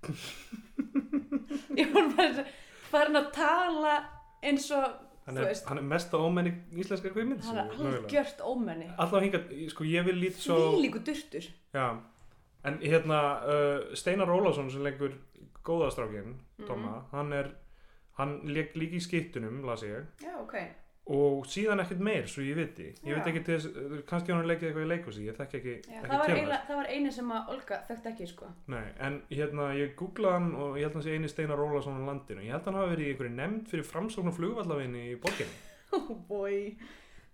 [1.80, 2.44] ég var bara
[2.90, 3.94] farin að tala
[4.42, 8.88] eins og Hann, er, hann er mesta ómenni íslenska kveiminn hann er algjört ómenni.
[8.96, 11.46] Alltaf hingað, sko ég vil lítið svo Þvílíku durtur.
[11.76, 11.84] Já,
[12.66, 15.14] en hérna uh, Steinar Ólafsson sem lengur
[15.68, 17.52] góðastrákin, Tóma hann er,
[18.18, 20.56] hann leik líka í skittunum las ég, Já, ok
[21.10, 24.68] og síðan ekkert meir svo ég viti, ég veit ekki til þess kannski hann leikið
[24.68, 27.12] eitthvað í leikhúsi, ég þekki ekki, Já, ekki það, var til eiginlega, það var eini
[27.16, 28.50] sem að Olga þekkti ekki sko.
[28.70, 31.98] Nei, en hérna ég googlaði hann og ég held að hann sé eini Steinar Ólafsson
[31.98, 35.06] á landinu, ég held að hann hafi verið í einhverju nefnd fyrir framsókn og flugvallavinni
[35.10, 35.58] í borginni.
[35.90, 36.76] Oh boy.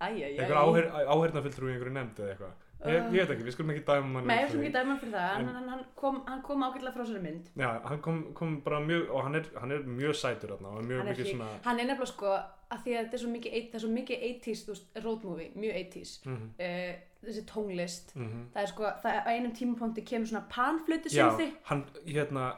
[0.00, 2.54] Æjæjæj einhver áher, áhernafylltrú í einhverju nefnd eða eitthvað
[2.84, 5.00] ég, ég veit ekki, við skulum ekki dæma hann Nei, við skulum ekki dæma hann
[5.00, 5.38] fyrir það.
[5.38, 7.48] En En- hann, kom, hann kom ágætlega frá sér mynd.
[7.56, 10.84] Já, hann kom, kom bara mjög og hann er, hann er mjög sætur þarna og
[10.84, 12.36] mjög er, mikið svona hann er nefnilega sko
[12.70, 15.50] að því að þetta er svo mikið, er svo mikið 80s þú veist, road movie,
[15.54, 16.94] mjög 80s mm uh,
[17.26, 18.12] þessi tónlist.
[18.14, 18.42] -hmm.
[18.54, 22.52] það er sko, það á einum tímapunkti kemur svona panflutu Já, synthi hann, hérna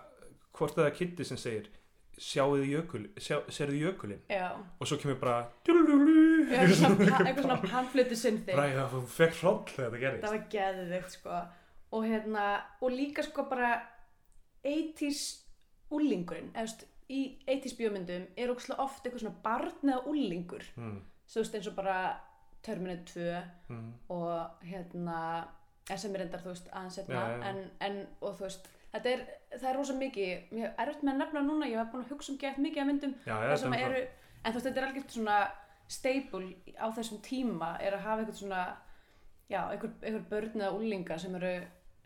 [0.53, 1.69] hvort það er Kitty sem segir
[2.19, 4.21] sjáuðu jökul, sjá, serðu jökulinn?
[4.29, 4.51] Já,
[4.81, 5.73] og svo kemur bara Já,
[6.55, 10.36] eitthvað svona, pa- eitthvað svona panflutu synthi Ræða, þú fekk hroll þegar þetta gerist það
[10.36, 11.40] var geðvikt sko.
[11.99, 12.46] Og hérna,
[12.84, 13.70] og líka sko bara
[14.68, 15.20] 80s
[15.96, 16.51] úlingurinn,
[17.09, 21.68] í 80s bíómyndum er ókslega oft eitthvað svona barn eða úlingur, mm, svo veist eins
[21.70, 21.94] og bara
[22.62, 25.20] Terminator 2 mm, og hérna
[25.96, 27.46] sem er endar, þú veist, aðeins setna Já, já.
[27.49, 29.22] En, en, og þú veist, þetta er
[29.55, 30.28] það er rosa mikið,
[30.59, 32.82] ég hef erfitt með að nefna núna ég hef búin að hugsa um gett mikið
[32.82, 34.03] af myndum já, það já, sem er eru,
[34.42, 35.38] en þú veist, þetta er algjört svona
[35.89, 38.62] staple á þessum tíma er að hafa eitthvað svona
[39.49, 41.57] já, einhver, einhver börn eða úlinga sem eru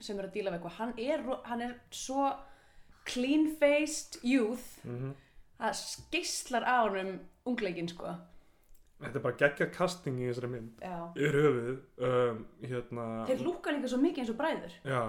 [0.03, 0.79] sem eru að díla við eitthvað.
[0.79, 2.31] Hann er, hann er svo
[3.07, 5.13] clean-faced youth mm
[5.63, 7.19] það skislar á honum
[7.49, 8.17] ungleikin sko.
[9.03, 10.83] Þetta er bara geggja casting í þessari mynd.
[10.83, 10.99] Já.
[11.19, 11.71] yfir höfuð
[12.09, 14.77] um, hérna, þeir lúka líka svo mikið eins og bræður.
[14.87, 15.03] Já,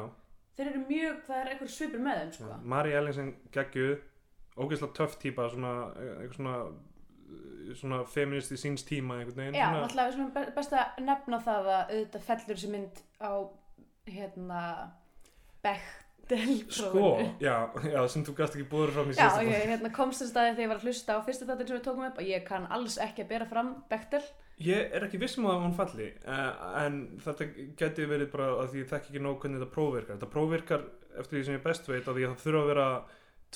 [0.57, 2.57] þeir eru mjög, það er einhver svipur með þeim sko.
[2.74, 3.93] Mari Ellinsen geggjuð.
[4.53, 6.57] Ógeðslega töff típa svona, eitthvað svona
[7.77, 11.69] svona feminist í síns tíma einhvern veginn Já, svona, náttúrulega be- best að nefna það
[11.73, 13.31] að auðvitað fellur þessi mynd á
[14.09, 14.63] hérna
[15.63, 17.09] Bechdel sko,
[17.39, 17.55] já,
[17.88, 20.53] já, sem þú gast ekki búður fram í Já, síðasta ég hérna, komst þess staði
[20.53, 22.67] þegar ég var að hlusta á fyrsta þáttin sem við tókum upp og ég kann
[22.77, 24.23] alls ekki að bera fram Bechdel.
[24.63, 26.51] Ég er ekki viss um að hún falli uh,
[26.84, 27.47] en þetta
[27.79, 30.19] geti verið bara að því ég þekki ekki nóg hvernig þetta prófvirkar.
[30.19, 30.86] Þetta prófvirkar
[31.23, 32.88] eftir því sem ég best veit að því að það þurfa að vera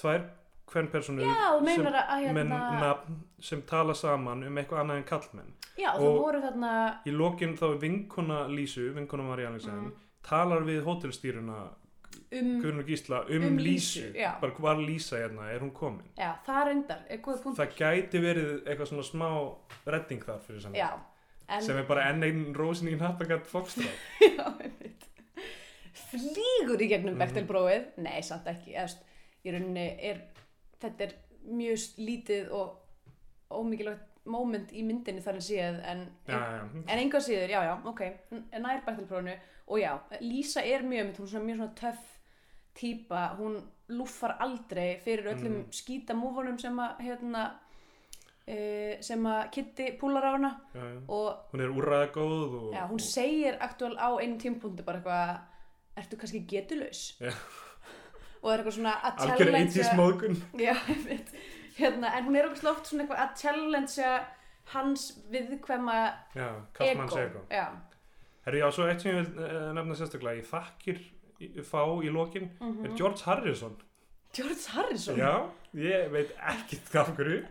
[0.01, 0.25] tvær
[0.67, 1.85] hvern að, með
[2.27, 2.91] hérna
[3.39, 6.71] sem tala saman um eitthvað annað en kallmenn Já, og- voru þarna
[7.05, 9.91] í lokin þá er vinkona Lísu vinkona Marí Alexen Mm.
[10.23, 11.57] talar við hótelstýruna
[12.31, 16.07] um Guðrun og Gísla um, Um Lísu, Lísu, bara hvað Lísa hérna, er hún komin?
[16.17, 16.71] Já, það
[17.09, 19.29] er góð punkt það gæti verið eitthvað svona smá
[19.85, 20.75] redding þar fyrir saman.
[20.75, 20.89] Já,
[21.47, 23.95] en sem er bara enn einn rósin í nattagat fokstráð
[24.37, 25.07] Já, einmitt.
[25.93, 27.21] flýgur í gegnum Mhm.
[27.21, 28.75] Bechtelprófið nei, samt ekki.
[28.75, 28.99] Eðst,
[29.45, 30.19] í rauninni er
[30.81, 31.15] þetta er
[31.47, 37.21] mjög lítið og ómikilvægt moment í myndinni þar en séð en, já, já, en enga
[37.23, 38.01] síður, já, já, ok
[38.59, 39.35] nær Bechtelprófinu
[39.67, 42.03] og já, Lísa er mjög mynd, hún er svona mjög svona töff
[42.77, 43.55] típa, hún
[43.89, 45.71] lúffar aldrei fyrir öllum Mm.
[45.71, 47.43] skýta múfunum sem að hérna
[48.47, 50.99] uh, sem að Kitty púlar á hana já, já.
[51.07, 55.39] og hún er úrræðagóð og, hún segir aktúal á einum tímpunkti bara eitthvað,
[55.97, 57.17] ertu kannski getulaus?
[57.19, 57.31] Já.
[58.43, 61.29] Og er eitthvað svona að algjör 80s challengea, móðgun já, ég veit,
[61.77, 64.13] hérna, en hún er okkur oft svona eitthvað að challengea
[64.73, 65.97] hans viðkvæma
[66.35, 67.41] já, kallmanns ego.
[67.51, 67.65] Já,
[68.45, 70.99] herri, já, svo eitt sem ég vil uh, nefna sérstaklega ég þakkir
[71.41, 72.85] í- fá í lokin Mhm.
[72.85, 73.75] er George Harrison
[74.33, 75.15] George Harrison.
[75.17, 75.33] já,
[75.73, 77.45] ég veit ekkert af hverju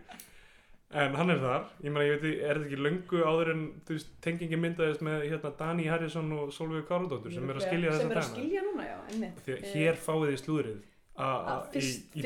[0.87, 3.97] en hann er þar ég meina, ég veit, er þetta ekki löngu áður en þú
[3.97, 8.07] veist, tengingi myndaðist með hérna Dani Harrison og Solveig Káradóttur sem er að skilja Sem
[8.07, 10.85] þessa er að skilja núna, já, því að Eh, hér fáið þið slúðrið
[11.17, 12.23] Að í, í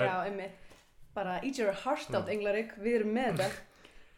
[0.00, 0.68] er Já, einmitt.
[1.14, 2.32] Bara eat your heart out, Já.
[2.32, 3.48] Englarik, við erum með þetta.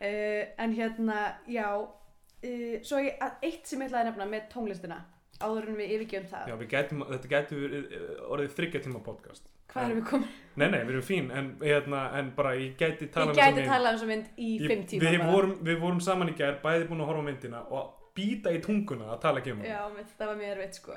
[0.00, 1.16] uh, en hérna,
[1.50, 4.98] já, uh, svo ég, að eitt sem ég ætlaði að nefna með tónlistina,
[5.40, 6.52] áður en við yfirgjöfum það.
[6.52, 7.32] Já, við gætum, þetta
[7.80, 9.50] eh, orðið þryggja tíma podcast.
[9.70, 10.28] Hvað erum við komin?
[10.56, 13.92] Nei, nei, við erum fín, en, hérna, en bara ég gæti tala Ég gæti talað
[13.92, 16.88] um þessa mynd í Ég- fimm tíma við vorum, við vorum saman í gær, bæði
[16.88, 19.68] búin að horfa á myndina og býta í tunguna að tala ekki um hana.
[19.68, 20.96] Já, mitt, það var mjög erfitt sko.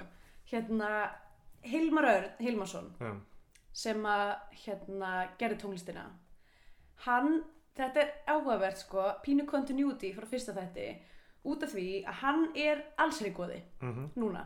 [0.51, 0.89] Hérna,
[1.63, 3.13] Hilmar Örn Hilmarsson Já.
[3.71, 6.07] sem að hérna, gerði tónlistina
[7.05, 7.43] hann,
[7.77, 10.89] þetta er áhugavert sko, pínu continuity frá fyrsta þætti
[11.45, 14.09] út af því að hann er allsherigóði Mhm.
[14.17, 14.45] núna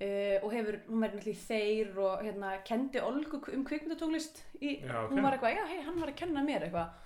[0.00, 4.80] uh, og hefur, hún verið náttúrulega í þeir og hérna, kendi Olgu um kvikmyndatónlist í,
[4.82, 5.12] Já, ok.
[5.14, 7.02] hún var eitthvað, já, hei, hann var að kenna mér eitthvað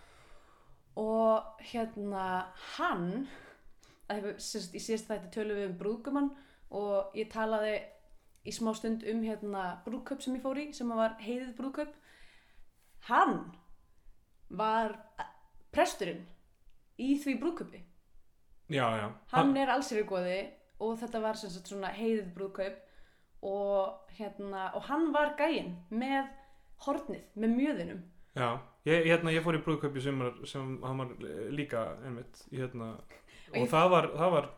[1.01, 2.25] og hérna
[2.75, 3.07] hann
[4.11, 6.31] að hefur, sérst, í síðast þætti tölum við um brúðgumann
[6.75, 7.77] og ég talaði
[8.49, 11.95] í smá stund um hérna brúðkaup sem ég fór í sem var heiðið brúðkaup
[13.11, 13.37] hann
[14.51, 14.97] var
[15.73, 16.25] presturinn
[17.01, 17.85] í því brúðkaupi
[18.71, 19.07] Já, já.
[19.33, 20.39] hann er allsýrigóði
[20.81, 22.79] og þetta var sem sagt svona heiðið brúðkaup
[23.47, 26.29] og hérna og hann var gæinn með
[26.85, 28.01] hornið, með mjöðinum.
[28.37, 28.49] Já,
[28.89, 31.11] ég, hérna, ég fór í brúðkaupi sumar sem hann var
[31.53, 32.95] líka einmitt, hérna,
[33.51, 34.49] og ég- það var, það var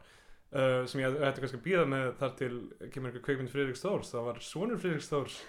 [0.53, 2.53] uh, sem ég ætti kannski að býða með þar til
[2.93, 5.41] kemur eitthvað kveikmynd Friðrik Stórs, það var sonur Friðrik Stórs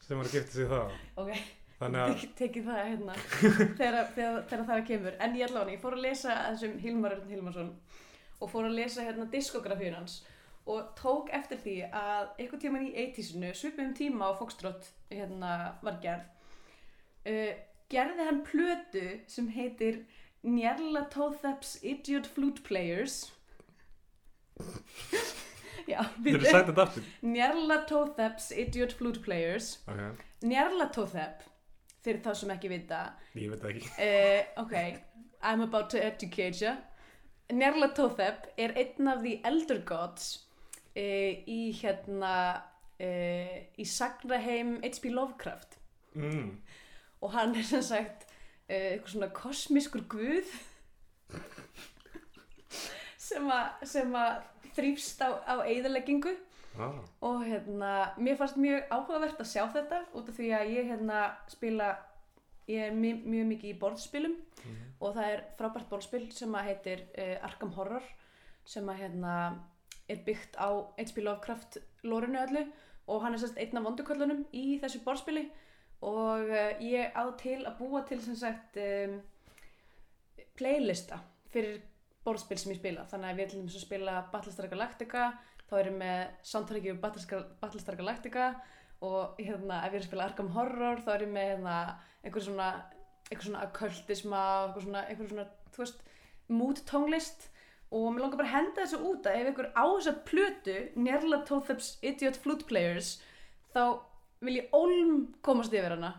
[0.00, 0.94] sem var að gifta sig það.
[1.20, 1.34] ok,
[1.80, 3.14] Þannig að, Tek, tekið það hérna
[3.80, 5.14] þegar, þegar, þegar það kemur.
[5.24, 7.70] En ég allavega, ég fór að lesa þessum Hilmar Örn Hilmarsson
[8.40, 10.20] og fór að lesa hérna diskografíun hans
[10.70, 15.96] og tók eftir því að einhvern tíman í 80-sinu svipum tíma á Foxtrot hérna var
[16.02, 16.26] gerð
[17.26, 17.52] uh,
[17.90, 20.02] gerði hann plötu sem heitir
[20.46, 23.26] Njarlatóþeps Idiot Flute Players
[25.90, 27.06] Já, þú eru sagt þetta aftur.
[27.24, 30.10] Njarlatóþeps Idiot Flute Players Okay.
[30.46, 31.42] Njarlatóþep
[32.04, 33.00] fyrir þá sem ekki vita
[33.36, 33.90] Ég veit það ekki.
[34.06, 34.74] uh, ok,
[35.42, 36.72] I'm about to educate you
[37.50, 40.32] Njarlatóþep er einn af því elder gods
[40.96, 42.34] uh, í hérna
[43.00, 45.12] uh, í sagnaheim H.P.
[45.14, 45.80] Lovecraft
[46.14, 46.58] Mm.
[47.20, 50.48] og hann er sem sagt uh, eitthvað svona kosmískur guð
[53.30, 54.40] sem að, sem að
[54.74, 56.32] þrýfst á, á eðaleggingu
[56.78, 56.98] ah.
[57.26, 61.22] og hérna, mér fannst mjög áhugavert að sjá þetta út af því að ég hérna
[61.52, 61.92] spila,
[62.68, 64.76] ég er mjög, mjög mikið í borðspilum Mhm.
[65.00, 68.02] og það er frábært borðspil sem að heitir uh, Arkham Horror
[68.64, 69.34] sem að hérna
[70.08, 71.22] er byggt á H.P.
[71.24, 72.66] Lovecraft lórinu öllu
[73.08, 75.46] og hann er sérst einn af vonduköllunum í þessu borðspili
[76.02, 79.20] og uh, ég á til að búa til sem sagt um,
[80.58, 81.18] playlista
[81.52, 81.80] fyrir
[82.24, 85.24] borðspil sem ég spila þannig að við ætlum að spila Battlestar Galactica
[85.70, 86.20] þá erum við með
[86.52, 87.00] soundtrackið
[87.62, 88.46] Battlestar Galactica
[89.06, 91.76] og hérna ef ég er að spila Arkham Horror þá erum við með hérna,
[92.24, 92.68] einhver svona
[93.30, 96.04] einhver svona okkultisma einhver svona, einhver svona, þú veist
[96.50, 97.48] mood tónlist
[97.90, 100.76] og mér langar bara að henda þessu út að ef einhver á þessa plötu
[101.06, 103.16] Nerlatóþeps Idiot Flute Players
[103.74, 103.82] þá
[104.44, 106.14] vil ég ólm komast yfir hana.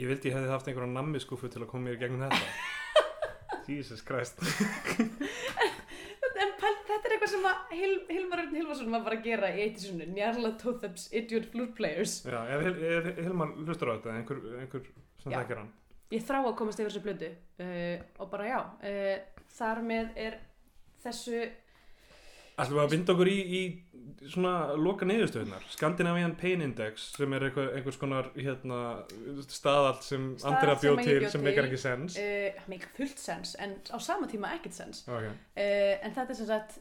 [0.00, 2.40] Ég vildi ég hefði haft einhverja nammi skúfu til að koma mér í gegnum þetta.
[3.68, 4.40] Jesus Christ
[6.42, 9.50] en pæl, þetta er eitthvað sem að Hil, Hilmar Örn Hilmarsson var bara að gera
[9.52, 12.18] í eittisunni Nerlatóþeps Idiot Flute Players.
[12.26, 14.86] Já, Hil- ef Hilmar hlustar á þetta einhver, einhver
[15.22, 15.72] sem þekkir hann.
[16.12, 17.32] Ég þrá að komast yfir þessu plötu
[17.64, 20.38] uh, og bara já uh, þar með er
[21.04, 21.46] þessu
[22.52, 27.46] Ætlum við að binda okkur í, í svona loka niðurstöðunar Scandinavian Pain Index sem er
[27.48, 28.80] eitthvað, einhvers konar hérna,
[29.48, 32.18] staðall sem Andrea bjóð til sem meikar ekki sens.
[32.20, 35.00] uh, make fullt sens en á sama tíma ekkert sens.
[35.08, 35.32] Okay.
[35.32, 36.76] uh, en þetta er sem sagt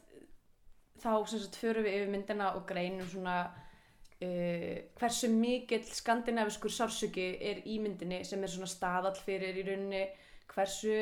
[1.01, 7.63] þá sagt förum við yfir myndina og greinum svona uh, hversu mikill skandinaviskur sársöki er
[7.65, 10.05] í myndinni sem er svona staðall fyrir í rauninni
[10.51, 10.95] hversu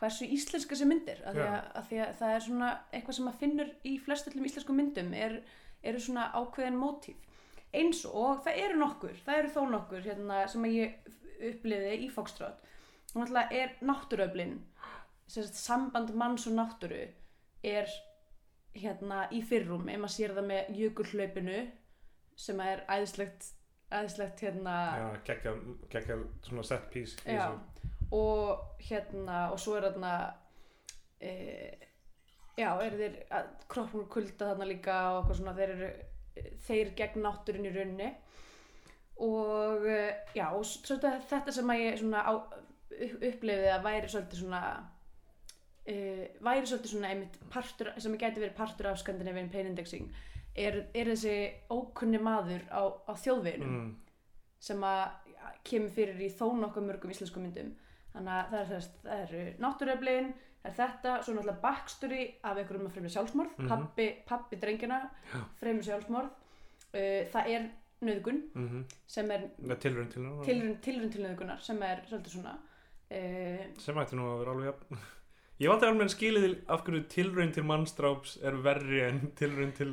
[0.00, 1.20] hversu íslenska sem myndir.
[1.28, 4.46] Af því, að, að því að það er svona eitthvað sem maður finnur í flestullum
[4.48, 5.36] íslenskum myndum er,
[5.84, 7.26] eru svona ákveðin mótíf.
[7.76, 11.10] Eins og það eru nokkur það eru þó nokkur hérna, sem ég
[11.50, 12.64] uppliði í Foxtrot.
[13.12, 14.56] Og náttúrulega er
[15.30, 17.04] sagt, samband manns og náttúru
[17.66, 17.92] er
[18.74, 21.56] hérna í fyrrum ef maður sér það með jökulhlaupinu
[22.40, 23.48] sem er æðislegt
[23.90, 24.74] æðislegt hérna
[25.90, 27.48] geggja, svona set piece Já,
[28.14, 30.12] og hérna og svo er þarna
[31.20, 31.32] e,
[32.60, 33.18] já, er þeir
[33.70, 35.90] kroppur kulda þarna líka og eitthvað svona þeir eru
[36.68, 38.10] þeir gegn náttúrun í raunni
[39.20, 39.98] og e,
[40.38, 42.32] já, og svolítið þetta sem að ég svona á,
[42.94, 44.62] upp- upplifði að væri svolítið svona
[45.86, 45.96] e,
[46.40, 50.10] væri svolítið svona einmitt partur, sem gæti verið partur af Scandinavian Pain Indexing
[50.56, 51.36] er, er þessi
[51.70, 53.90] ókunni maður á, á þjóðveginum mm.
[54.60, 55.02] sem að
[55.66, 57.74] kemur fyrir í þó nokkuð mörgum íslenskum myndum
[58.12, 62.88] þannig að það er, það eru náttúruöflin það er þetta, svo náttúrulega backstory af einhverjum
[62.88, 63.68] að fremja sjálfsmorð Mhm.
[63.68, 64.98] pappi, pappi drengina
[65.60, 67.70] fremja sjálfsmorð uh, það er
[68.00, 69.46] nöðgun Mm sem er
[70.84, 75.00] Tilrönd til nöðgunar sem er svolítið svona uh, sem ætti nú að vera alveg jafn
[75.60, 79.90] Ég valdi alveg skilið af hverju tilraun til mannstráps er verri en tilraun til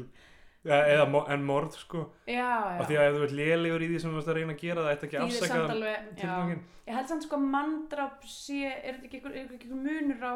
[0.68, 4.00] eða, en morð sko já, já, af því að ef þú ert lélegur í því
[4.04, 5.98] sem þú ert að reyna að gera það ætti ekki Þýðir afsaka já.
[6.22, 10.36] tilganginn ég held samt sko að mandrap sé, er þetta ekki einhver, er munur á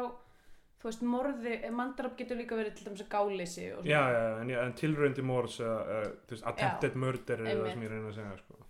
[0.82, 3.68] þú veist, morði, mandrap getur líka verið til dæmis að gáleysi.
[3.86, 7.84] Já, já, en, já, en tilraun til morðs þú veist, attempted murder er það sem
[7.86, 8.61] ég reyna að segja sko.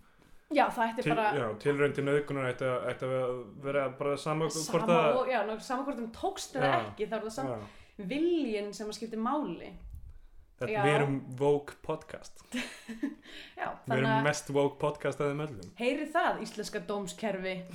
[0.57, 4.91] Já, það ætti til, bara Já, tilraun til nöðgunar ætti að, vera bara sama hvort
[4.91, 7.59] að já, ná, sama hvort þeim tókst eða ekki þá er það samt já,
[8.13, 9.73] viljin sem að skipti máli.
[10.63, 10.83] Þetta, Já.
[10.85, 12.45] Við erum Vogue podcast.
[13.59, 15.73] Já, Við þannig erum að mest Vogue podcast að þeim öllum.
[15.81, 17.57] Heyri það íslenska dómskerfi.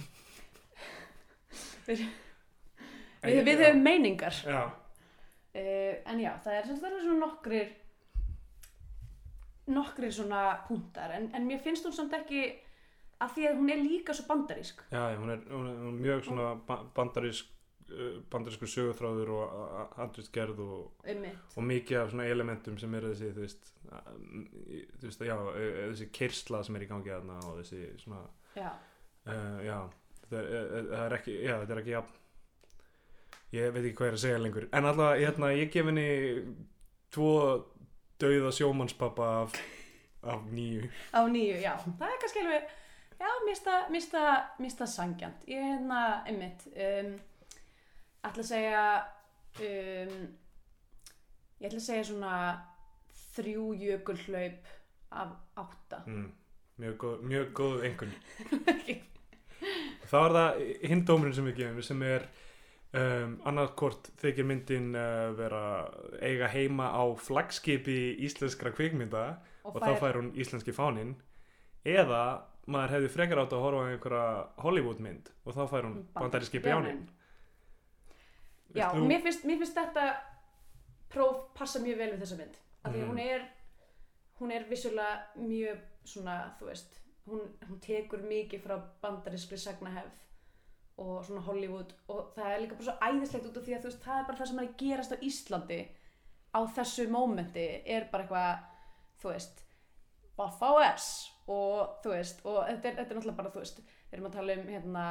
[1.87, 2.01] Við,
[3.23, 4.35] við, við höfum meiningar.
[4.43, 7.69] Já, uh, en já, það er, svona nokkrir
[9.71, 11.13] nokkrir svona punktar.
[11.15, 12.45] En, en mér finnst hún samt ekki
[13.23, 14.81] að því að hún er líka svo bandarísk.
[14.93, 17.47] Já, hún er, hún er, hún er mjög svona ba- bandarísk
[17.89, 21.07] uh, bandarísku sögutráður og handristgerð og,
[21.55, 25.55] og mikið af svona elementum sem eru þessi þú veist, þú veist já, uh,
[25.93, 28.21] þessi kyrsla sem er í gangi þarna og þessi svona
[28.57, 28.69] já,
[29.25, 29.77] uh, já,
[30.27, 32.23] þetta er, það er ekki já, þetta er ekki jafn
[33.57, 34.65] ég veit ekki hvað er að segja lengur.
[34.75, 36.07] En alltaf, hérna, ég gef henni
[37.15, 37.29] tvo
[38.19, 39.55] dauða sjómannspappa af,
[40.27, 42.73] af nýju á nýju, já, það er kannski alveg
[43.19, 44.23] já, mista, mista,
[44.59, 47.13] mista sangjant ég er hérna, einmitt um,
[48.27, 48.83] ætla að segja
[49.67, 50.17] um,
[51.57, 52.33] ég ætla að segja svona
[53.37, 54.73] þrjú jökulhlaup
[55.13, 56.01] af átta.
[56.09, 56.31] Mm,
[56.81, 58.13] mjög góð, mjög góð einhvern
[60.07, 60.59] þá er það
[60.89, 62.27] hinn dómurinn sem við gefum sem er
[62.97, 65.63] um, annarkort þykir myndin uh, vera
[66.21, 69.25] eiga heima á flaggskipi íslenskra kvikmynda
[69.67, 71.15] og, þá fær hún íslenski fáninn
[71.87, 72.21] eða
[72.67, 76.59] maður hefði frekar átt að horfa á einhverja Hollywood mynd og þá fær hún bandaríski
[76.63, 77.05] bjánin.
[78.75, 80.07] Já, þú- mér finnst, mér finnst þetta
[81.09, 82.57] próf passa mjög vel við þessa mynd.
[82.83, 83.09] Af því Mhm.
[83.09, 83.47] hún er
[84.39, 87.39] hún er vissulega mjög svona, þú veist hún,
[87.69, 90.11] hún tekur mikið frá bandarískri sagnahefð
[90.99, 93.83] og svona Hollywood og það er líka bara svo æðislegt út af því að þú
[93.89, 95.87] veist, það er bara það sem er að gerast á Íslandi
[96.53, 98.59] á þessu mómenti er bara eitthvað,
[99.21, 99.63] þú veist
[100.37, 104.13] Baffa OS og þú veist, og þetta er, þetta er náttúrulega bara, þú veist við
[104.17, 105.05] erum að tala um hérna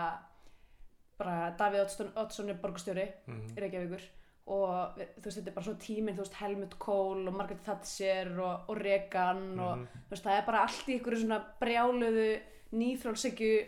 [1.18, 3.56] bara Davíð Oddsson er borgastjóri Mhm.
[3.56, 4.02] í Reykjavíkur
[4.48, 8.28] og þú veist, þetta er bara svona tíminn, þú veist, Helmut Kohl og Margaret Thatcher
[8.40, 9.86] og, og Reagan og Mhm.
[10.08, 12.40] þú veist, það er bara allt í ykkur svona brjáluðu
[12.72, 13.66] nýþrálsykju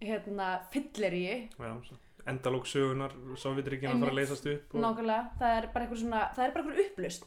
[0.00, 1.96] hérna fylleri Já, svo.
[2.26, 6.34] endalók sögunar Sovjetríkina að fara að leysast upp og, nákvæmlega, það er bara eitthvað svona
[6.34, 7.24] það er bara eitthvað upplust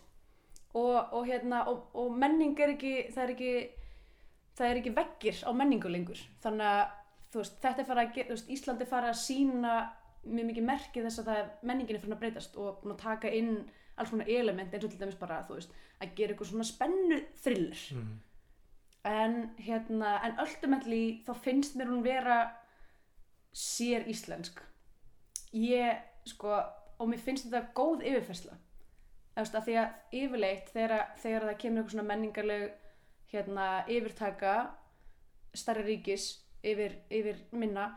[0.76, 3.70] og, og hérna, og, og menning er ekki það er ekki
[4.60, 6.22] það er ekki veggir á menningu lengur.
[6.44, 9.74] Þannig að veist, þetta er fara að veist, Íslandi fara að sína
[10.30, 13.54] mjög mikið merki þess að menningin er fyrir að breytast og að taka inn
[14.00, 17.80] alls konar element eins og til dæmis bara, veist, að gera eitthvað svona spennu thriller
[17.96, 18.18] Mhm.
[19.10, 22.52] en hérna, en ultimately þá finnst mér hún vera
[23.56, 24.60] sér íslensk.
[25.54, 26.52] Ég, sko,
[27.00, 28.58] og mér finnst þetta góð yfirfersla
[29.40, 32.72] af því að yfirleitt þegar, þegar það kemur eitthvað svona menningarleg
[33.34, 34.56] hérna, yfirtaka
[35.58, 36.32] stærri ríkis
[36.66, 37.92] yfir, yfir minna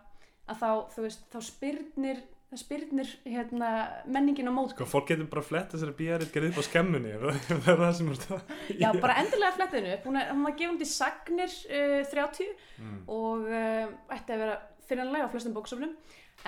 [0.50, 2.22] að þá, þú veist, þá spyrnir
[2.52, 3.68] það spyrnir hérna,
[4.12, 4.74] menningin á móti.
[4.74, 8.10] Sko, fólk getur bara flett þessari bíaritt gerð upp á skemmunni það er það sem
[8.12, 8.50] er það?
[8.76, 12.50] Já, bara endilega flettinu hún er, var gefum til Sagnir uh, 30
[12.82, 12.98] mm.
[13.16, 14.58] og uh, ætti að vera
[14.90, 15.94] finnanlega á flestum bóksöfnum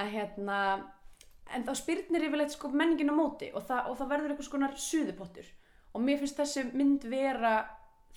[0.03, 0.59] en hérna
[1.57, 4.77] en þá spyrnir yfirleitt sko menningin á móti og, það, og það verður eitthvað skonar
[4.81, 5.49] suðupottur.
[5.95, 7.57] Og mér finnst þessi mynd vera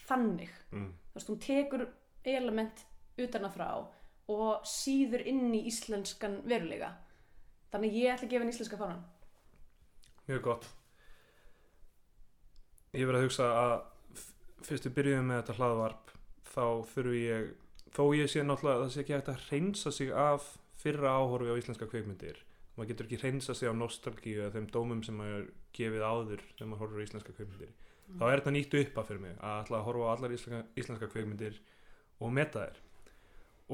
[0.08, 0.94] þannig, Mm.
[1.12, 1.88] þú veist, hún tekur
[2.24, 2.86] element
[3.18, 3.70] utan að frá
[4.30, 6.94] og síður inn í íslenskan veruleika
[7.72, 9.04] þannig ég ætla að gefa henni íslenska fánan
[10.28, 10.66] Mjög gott.
[12.98, 14.26] Ég verið að hugsa að
[14.68, 16.12] fyrst við byrjuðum með þetta hlaðvarp
[16.52, 17.50] þá þurfi ég
[17.96, 20.48] þó ég sé náttúrulega að það sé ekki hægt að hreinsa sig af
[20.82, 22.42] fyrra áhorfi á íslenska kveikmyndir
[22.78, 25.48] maður getur ekki hreinsa sig af nostalgíu eða þeim dómum sem maður
[25.78, 27.72] gefið áður þegar maður horfir á íslenska kveikmyndir
[28.16, 31.10] þá er þetta nýtt uppa fyrir mig að ætla að horfa á allar íslenska, íslenska
[31.12, 31.60] kveikmyndir
[32.24, 32.82] og meta þær.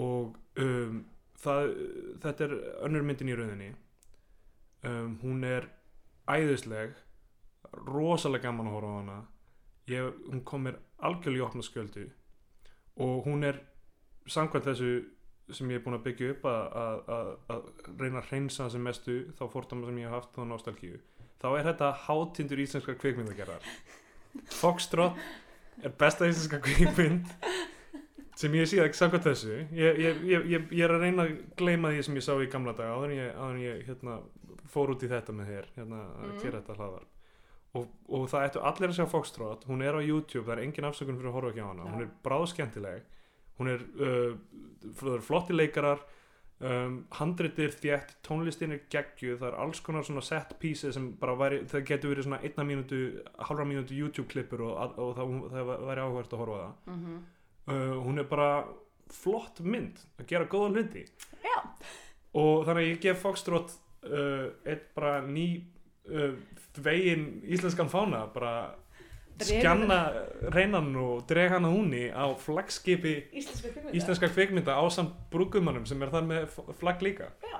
[0.03, 0.99] Og um,
[1.43, 1.73] það,
[2.25, 2.55] þetta er
[2.87, 3.69] önnur myndin í rauninni.
[4.83, 5.69] Um, hún er
[6.27, 6.97] æðisleg
[7.87, 9.19] rosalega gaman að horfa á hana.
[9.91, 12.07] Ég, hún kom mér algjörlega í opna skjöldu.
[13.03, 13.61] Og hún er
[14.29, 14.93] samkvæmt þessu
[15.51, 18.85] sem ég er búin að byggja upp að, að, að, að reyna að hreinsa sem
[18.85, 20.99] mestu þá fórtama sem ég hef haft þá nostalgíu
[21.41, 23.67] þá er þetta hátindur íslenskar kvikmyndagerðar
[24.49, 25.17] Foxtrot
[25.83, 27.25] er besta íslenska kvikmynd
[28.39, 29.57] sem ég sé ekki samkvæmt þessu.
[29.77, 32.73] Ég, ég, ég, ég, er að reyna að gleyma því sem ég sá í gamla
[32.77, 34.15] daga áður en ég, áður en ég hérna,
[34.73, 36.39] fór út í þetta með þér hérna, að Mhm.
[36.41, 37.03] gera þetta hlaðar
[37.73, 39.63] og, og það ættu allir að sjá Foxtrot.
[39.69, 41.83] Hún er á YouTube, það er engin afsökun fyrir að horfa ekki á hana.
[41.85, 41.91] Já.
[41.93, 43.01] hún er bráðskemmtileg.
[43.59, 45.99] Hún er, uh, flotti leikarar
[46.63, 51.35] um, handritir þétt, tónlistin er geggju það er alls konar svona set pieces sem bara
[51.39, 53.01] væri, það getur verið svona einna mínútu
[53.49, 57.19] halvra mínútu YouTube klippur og, og það, það væri áhvert að horfa það mm -hmm.
[57.73, 58.49] uh, hún er bara
[59.13, 61.05] flott mynd að gera góða hluti
[61.43, 61.57] Já.
[62.33, 63.75] og þannig að ég gef Foxtrot
[64.07, 65.63] uh, eitt bara ný
[66.09, 66.33] uh,
[66.77, 68.75] vegin íslenskan fána bara
[69.41, 69.99] skjanna
[70.53, 74.75] reynan og dreg hana húnni á flaggskipi Íslenska kvikmynda.
[74.77, 77.31] á samt brúkumannum sem er þar með flagg líka.
[77.41, 77.59] Já,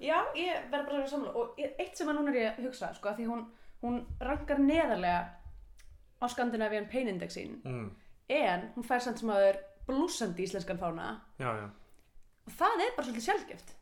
[0.00, 2.92] já ég verð bara að samla og eitt sem að núna er ég að hugsa
[2.94, 3.44] sko, að því hún,
[3.82, 5.20] hún rankar neðarlega
[6.20, 7.90] á Scandinavian Pain Indexin mm.
[8.28, 11.20] en hún fær samt sem að það er blúsandi íslenskan fána.
[11.40, 11.68] Já, já,
[12.46, 13.76] og það er bara svolítið sjálfgeft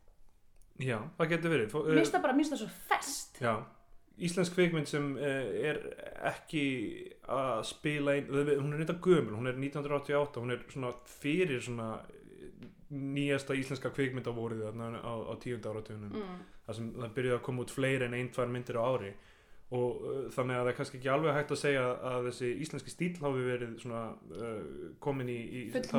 [0.79, 1.75] já, það getur verið.
[1.75, 3.53] Mér finnst það bara, mér finnst það svo fest Já,
[4.19, 5.81] íslensk kvikmynd sem uh, er
[6.31, 6.65] ekki
[7.31, 11.89] að spila ein, hún er reynda gömul, hún er 1988 hún er svona fyrir svona
[12.03, 16.43] eh, nýjasta íslenska kvikmynda voruð þarna á, á tíunda áratugunum mm.
[16.67, 19.15] þar sem það byrjuði að koma út fleiri en ein, tvær myndir á ári.
[19.69, 22.93] Og uh, þannig að það er kannski ekki alveg hægt að segja að þessi íslenski
[22.95, 24.61] stíl hafi verið svona uh,
[25.05, 25.91] komin í, í það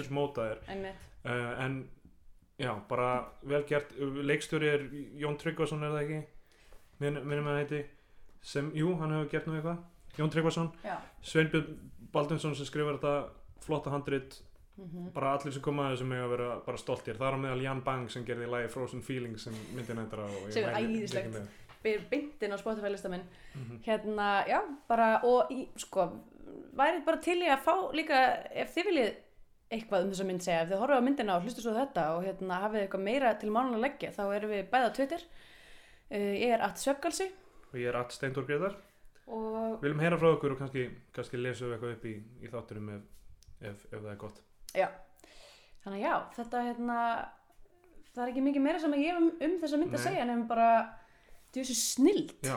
[0.00, 0.64] fullmótaður.
[0.74, 1.04] einmitt.
[1.22, 1.76] Uh, en
[2.58, 3.10] já, bara
[3.46, 3.94] vel gert.
[4.00, 4.88] Leikstjóri er
[5.22, 6.22] Jón Tryggvason er það ekki
[7.00, 7.84] minnum að heiti
[8.42, 9.78] sem, jú, hann hefur gert nú eitthvað.
[10.18, 10.72] Jón Tryggvason,
[11.22, 11.78] Sveinbjörn
[12.12, 13.14] Baldunsson sem skrifar þetta
[13.64, 14.40] flotta handrit.
[14.76, 17.14] Mm bara allir sem koma að þessu með að vera bara stoltir.
[17.14, 20.52] Þar á meðal Jan Bang sem gerði lagi Frozen Feelings sem myndin eitthvað og ég
[20.52, 21.30] Sem er æðislegt.
[21.30, 21.46] með.
[21.84, 23.22] byrjur beintinn á Spotify listaminn
[23.54, 23.78] Mhm.
[23.86, 26.08] hérna, já, bara og í, sko,
[26.74, 29.14] væri bara til í að fá líka, ef þið viljið
[29.70, 32.24] eitthvað um þessa mynd segja, ef þið horfið á myndina og hlustu svo þetta og
[32.24, 35.20] hérna hafið eitthvað meira til mánun að leggja, þá erum við bæða á Twitter
[36.18, 37.30] ég er at Svefgalsi
[37.74, 38.76] og ég er Att Steindor Gretar
[39.26, 40.84] og Viljum heyra frá okkur og kannski,
[41.14, 43.00] kannski lesum við eitthvað upp í, í þátturum ef,
[43.60, 44.42] ef, ef það er gott.
[44.74, 44.88] já,
[45.82, 46.98] þannig að já, þetta hérna,
[48.12, 50.04] það er ekki mikið meira sem ég hef um, um þessa mynd að Nei.
[50.06, 50.68] segja nefnum bara,
[51.50, 52.34] þú veist, snild.
[52.44, 52.56] Já,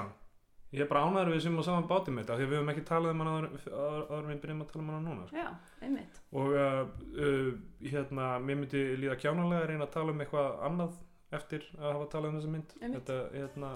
[0.75, 2.71] ég er bara ánæður við sem á saman bátum með þetta, því að við höfum
[2.75, 5.27] ekki talað um hana áður, við byrjum að tala um hana núna.
[5.31, 5.41] sko.
[5.41, 5.49] Já,
[5.87, 6.21] einmitt.
[6.35, 6.81] Og uh,
[7.23, 7.51] uh,
[7.87, 11.03] hérna, mér myndi líða kjánalega að reyna að tala um eitthvað annað
[11.35, 12.75] eftir að hafa talað um þessa mynd.
[12.81, 13.71] Þetta, hérna,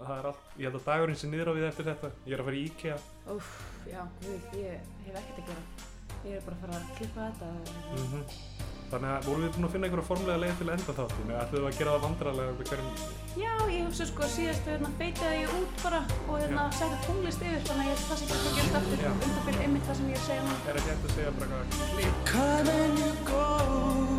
[0.00, 2.12] það er allt, ég held að dagurinn sé niður á við eftir þetta.
[2.26, 2.98] Ég er að fara í IKEA.
[3.36, 3.54] Úf,
[3.86, 5.62] já, guð, ég hef ekkert að gera.
[6.26, 7.46] Ég er bara að fara að klippa þetta.
[7.96, 11.30] Mm Þannig að vorum við búin að finna einhverja formlega leið til að enda þáttin
[11.32, 12.90] eða ætlum við að gera það vandrarlega við hverjum
[13.42, 17.62] Já, ég hugsa sko síðast hérna feitaði ég út bara og hérna setja tónlist yfir
[17.66, 20.14] þannig að ég það sem þetta að gera aftur um fyrir einmitt það sem ég
[20.14, 20.28] er að
[24.06, 24.15] segja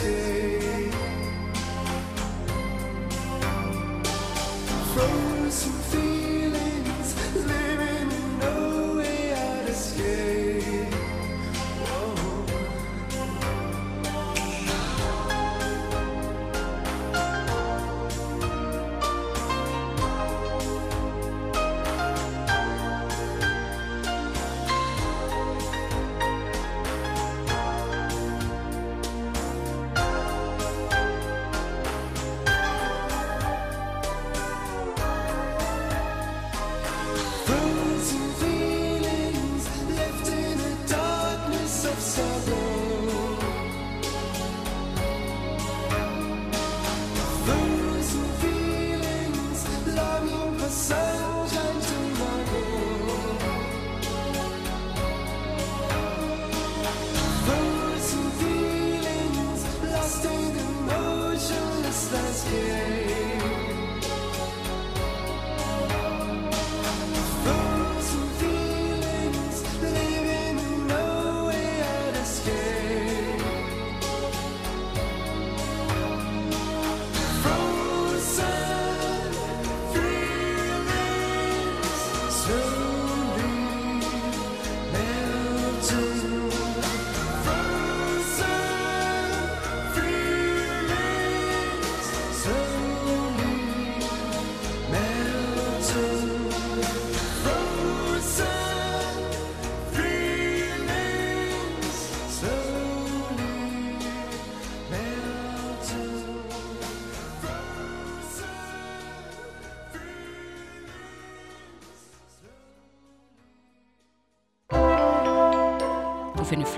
[0.00, 0.90] say
[4.94, 5.39] from